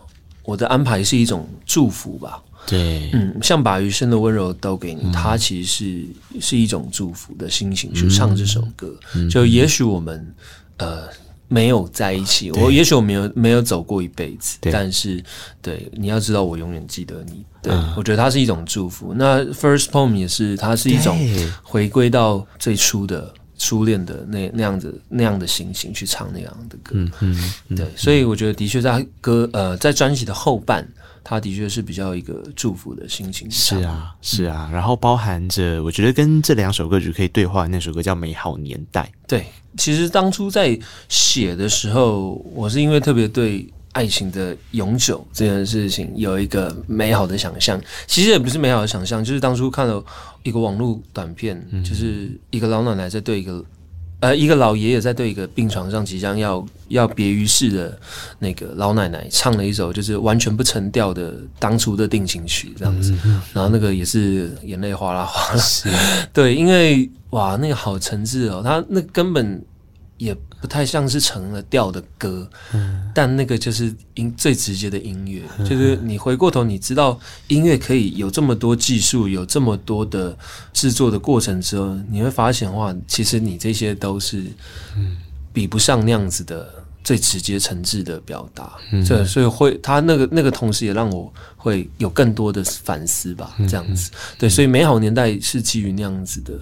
[0.45, 2.41] 我的安排是一种祝福吧。
[2.67, 8.91] 对，嗯，像把余生的温柔都给你，嗯、它其实是是一种祝福的心情去唱这首歌。
[9.13, 10.33] 嗯、就也许我们
[10.77, 11.03] 呃
[11.47, 15.23] 没有在一起，我也许我没有没有走过一辈子，但是
[15.61, 17.45] 对你要知道，我永远记得你。
[17.61, 19.13] 对、嗯、我觉得它是一种祝福。
[19.15, 21.15] 那 First Poem 也是，它是一种
[21.61, 26.91] 回归到最初的初恋的那那样子那样的心情去唱那样的歌。
[26.93, 30.87] 嗯嗯，嗯对，所以我觉得的确在歌呃在专辑的后半。
[31.27, 39.01] 他的确是比较一个祝福的心情，是啊，是啊，然后包含着我觉得跟这两首歌曲可以对话那首歌叫《美好年代》。
[39.27, 40.79] 对，其实当初在
[41.09, 47.81] 写的时候，我是因为特别对爱情的永久这件事情有一个美好的想象。
[48.05, 50.03] 其实也不是美好的想象，就是当初看了
[50.43, 53.63] 一个网络短片，就是一个老奶奶在对一个。
[54.21, 57.99] 呃，一个老爷爷在对一个病床上即将要要别于世的
[58.39, 63.13] 那个老奶奶唱了一首就是完全不成调的当初的定情曲这样子，
[63.53, 65.61] 然后那个也是眼泪哗啦哗啦，
[66.33, 69.61] 对，因为哇，那个好诚挚哦，他那根本。
[70.17, 80.37] 也不太像是成了调的歌，嗯、但那个就是音最直接的音乐，嗯、就是你回过头，你知道音乐可以有这么多技术，有这么多的
[80.71, 84.43] 制作的过程之后，你会发现话，其实你这些都是
[85.51, 86.84] 比不上那样子的。
[87.05, 96.53] 最直接、诚挚的表达，对、嗯，所以会他那个那个同时也让我会有更多的反思吧，这样子，嗯、对，所以美好年代是基于那样子的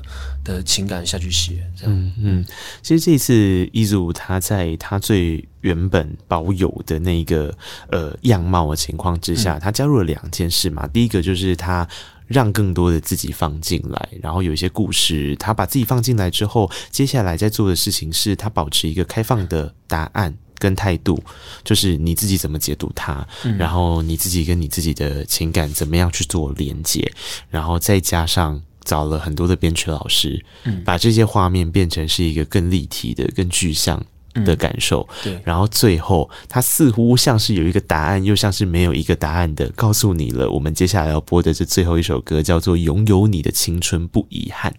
[0.43, 2.45] 的情感下去写，这样，嗯嗯，
[2.81, 3.33] 其实这次
[3.71, 7.55] 一组他在他最原本保有的那个
[7.89, 11.87] 呃样貌的情况之下，嗯、他加入了两件事嘛，第一个就是他。
[12.34, 21.23] 让更多的自己放进来，然后有一些故事，他把自己放进来之后，接下来在做的事情是他保持一个开放的答案跟态度，
[21.63, 27.09] 就是你自己怎么解读它，嗯、然后你自己跟你自己的情感怎么样去做连接，
[27.49, 34.03] 然后再加上找了很多的编曲老师，嗯、把这些画面变成是一个更立体的、更具象
[34.34, 40.49] 的感受，嗯、对，然后最后他似乎像是有一个答案，又像是没有一个答案的告诉你了。
[40.49, 44.71] 我们接下来要播的这最后一首歌叫做《拥有你的青春不遗憾》。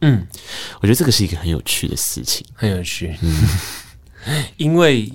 [0.00, 0.26] 嗯，
[0.80, 3.16] 我觉得这个是一个很有趣的事情，很有趣。
[3.22, 5.10] 嗯， 因为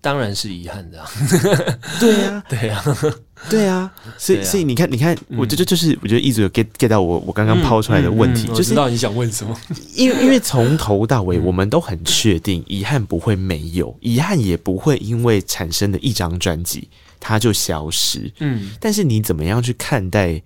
[0.00, 1.10] 当然是遗憾的啊。
[1.98, 2.84] 对呀， 对呀。
[3.48, 9.58] 对啊，所以、啊、所以你看，你看，我觉得就是，我觉得一直有 get get 到我我刚刚抛出来的问题，嗯嗯嗯、就是知道你想问什么。
[9.94, 16.88] 因为因为从头到尾，我们都很确定，遗憾不会没有，遗憾也不会因为产生的一张专辑
[17.20, 18.30] 它就消失。
[18.40, 20.42] 嗯，但是你怎么样去看待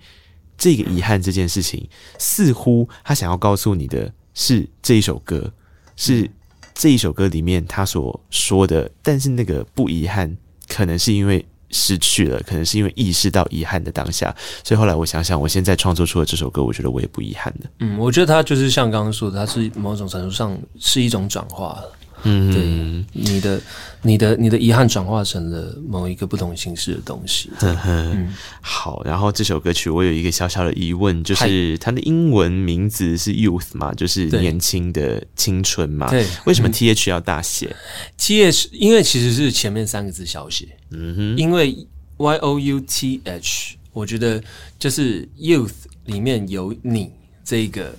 [0.56, 1.88] 这个遗憾这件事情？
[2.18, 5.52] 似乎他想要告诉你的是这一首歌，
[5.96, 6.30] 是
[6.74, 10.36] 这一首歌里面他所说的，但是那个不遗憾，
[10.68, 11.44] 可能是因为。
[11.72, 17.68] 失去了，可能是因为意识到遗憾的当下，所以后来我想想，我现在创作出了这首歌，我觉得我也不遗憾的。
[17.80, 21.82] 嗯，我觉得它就是像刚刚说的，它是某种程度上是一种转化。
[22.24, 23.60] 嗯，对，你的、
[24.02, 27.50] 你的、你的遗憾转化成了某一个不同形式的东西。
[27.60, 29.02] 嗯哼，好。
[29.04, 36.08] 然后这首歌曲我有一个小小的疑问，就是它的英文名字是 Youth 嘛，就是年轻的青春嘛。
[36.10, 37.74] 对，为什么 T H 要大写
[38.16, 40.68] ？T H 因为其实是前面三个字小写。
[40.90, 41.86] 嗯哼，因为
[42.18, 44.42] Y O U T H，我觉得
[44.78, 45.72] 就是 Youth
[46.04, 47.10] 里面有你
[47.44, 47.94] 这个。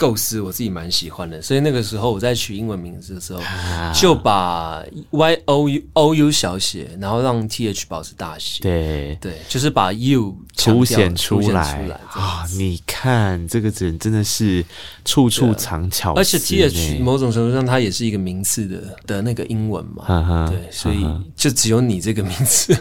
[0.00, 8.62] 构思我自己蛮喜欢的，所以那个时候我在取英文名字的时候，啊、就把 Y O U O U 小写，然后让 T H 保持大写。
[8.62, 12.46] 对对，就是把 You 凸显出来啊！
[12.56, 14.64] 你看这个人真的是
[15.04, 20.48] 处处藏巧思，而且 T H 某种程度上它也是一个名次的的那个英文嘛。
[20.48, 22.74] 对，所以就只有你这个名字，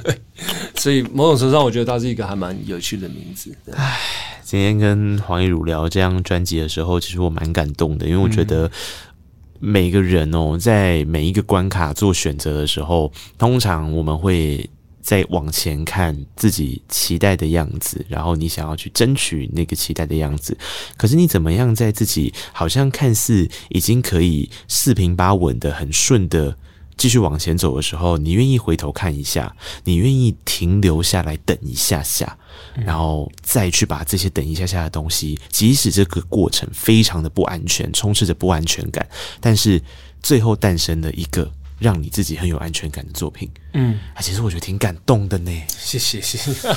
[0.78, 3.54] 所以某种程度上我觉得它是一个还蛮有趣的名字。
[3.74, 4.00] 唉。
[4.50, 8.68] 今天跟黄义儒聊这张专辑的时候，其实我蛮感动的，因为我觉得
[9.60, 14.68] 每个人哦，在每一个关卡做选择的时候，通常我们会
[15.04, 20.58] 在往前看自己期待的样子，然后你想要去争取那个期待的样子。
[20.98, 26.58] 可是你怎么样在自己好像看似已经可以四平八稳的、很顺的
[27.00, 32.38] 继续往前走的时候，你愿意回头看一下，你愿意停留下来等一下下。
[32.86, 39.08] 然后再去把这些等一下下的东西，即使这个过程非常的不安全，充斥着不安全感，
[39.40, 39.82] 但是
[40.22, 43.50] 最后诞生了一个让你自己很有安全感的作品。
[43.74, 45.52] 嗯，啊，其实我觉得挺感动的呢。
[45.70, 46.68] 谢谢谢谢。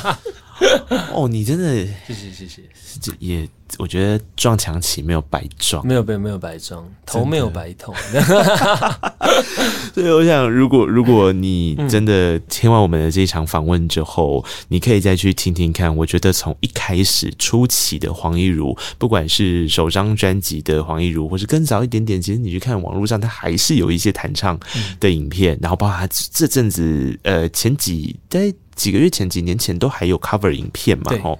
[1.12, 2.62] 哦，你真的谢谢谢谢，
[3.00, 3.48] 这也
[3.78, 7.94] 我觉得撞墙起没有白撞，没有没有没有白撞，头没有白痛。
[9.94, 15.94] 所以我想，如果如果你真的听完我们的这一场访问之后，嗯、你可以再去听听看。
[15.96, 24.58] 我觉得从一开始初期的黄一如，不管是首张专辑的黄一如，或是更早一点点，其实你去看网络上，他还是有一些弹唱
[25.00, 28.52] 的影片，嗯、然后包括他这阵子呃前几在。
[28.74, 31.38] 几个月前、几年前都还有 cover 影片嘛，吼，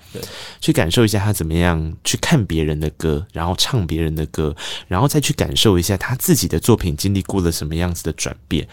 [0.60, 4.54] 去感受一下他怎么样去看别人的歌，然后唱别人的歌，
[4.88, 8.66] 然后再去感受一下他自己的作品经历过了什么样子的转变。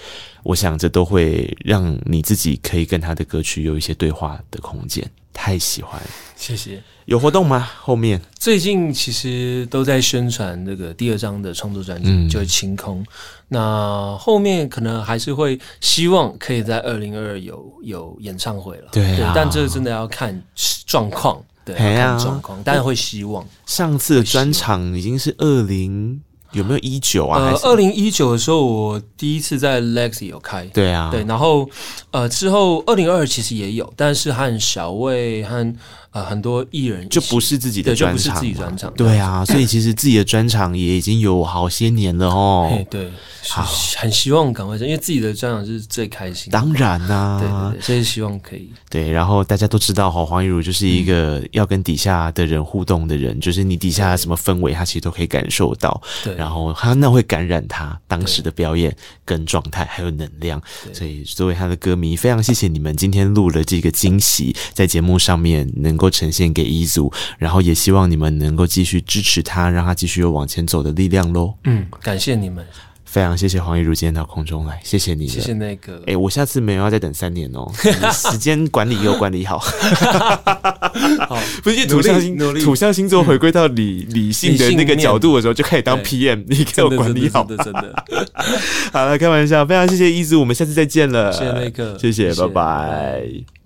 [0.43, 5.09] 我想这都会让你自己可以跟他的歌曲有一些对话的空间。
[5.31, 6.01] 太喜欢，
[6.35, 6.81] 谢谢。
[7.05, 7.69] 有活动吗？
[7.79, 13.01] 后面最近其实都在宣传那个第二张的创作专辑，嗯、就是《清空》。
[13.47, 18.89] 那后面可能还是会希望可以在二零二二有有演唱会了。
[18.91, 20.39] 对，啊、对，但这个真的要看
[20.85, 23.47] 状况，对，要看状况，但是会希望。
[23.65, 26.21] 上次的专场已经是二零。
[26.51, 27.39] 有没有一九啊？
[27.39, 30.65] 呃，二零一九的时候，我第一次在 Legacy 有开。
[30.65, 31.69] 对啊，对，然后
[32.11, 35.73] 呃，之后二零二二其实也有，但是和小魏和。
[36.11, 38.91] 呃，很多艺人就不是自己的专场，就不是自己专场。
[38.95, 42.83] 对啊，所以其实自己的专场也已经有好些年了哦。
[42.89, 43.11] 对，
[43.47, 43.63] 好，
[43.95, 46.57] 很希望赶快上，因为自己的专场是最开心的。
[46.57, 48.71] 当然啦、啊，对对对，所以希望可以。
[48.89, 56.01] 对，然后大家都知道哈，黄一茹就是一个要跟底下的人互动的人，嗯、就是你底下什么氛围，他其实都可以感受到。
[56.23, 58.91] 对，然后他那会感染他当时的表演
[59.23, 60.59] 跟状态还有能量。
[60.91, 65.98] 所以作为他的歌迷，非常谢谢你们今天录了这个惊喜，在节目上面能。
[65.99, 71.53] 能够呈现给一组，然后也希望你们能够继续支持他，让他继续有往前走的力量喽。
[71.65, 72.65] 嗯，感谢你们，
[73.03, 76.01] 非常谢谢黄一如今天到空中来，谢谢你，谢谢那个。
[76.07, 77.69] 哎，我下次没有要再等三年哦，
[78.13, 79.59] 时间管理又管理好。
[81.27, 88.05] 好，不是土象星土象星座回归到理理性的那个角度的时候，就可以当 PM，你给我管理好，真的真的。
[88.93, 93.58] 好了，开玩笑，非常谢谢一组，我们下次再见了，谢谢那个，谢谢，拜拜。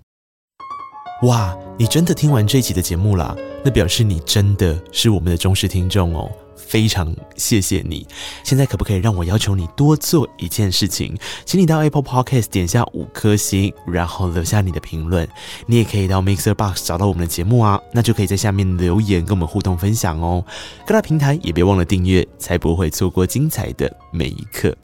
[1.24, 3.34] 哇，你真的听完这一集的节目啦？
[3.64, 8.06] 那表示你真的是我们的忠实听众哦，非常谢谢你。
[8.42, 11.16] 现在可不可以让我要求你多做一件事情？
[11.46, 15.26] 请你到 Apple Podcast 点下五颗星，然后留下你的评论。
[15.66, 20.44] 你也可以到 Mixer Box 找到我们的节目啊，那就可以在下面留言跟我们互动分享哦。
[20.86, 24.76] 各大平台也别忘了订阅，才不会错过精彩的每一刻。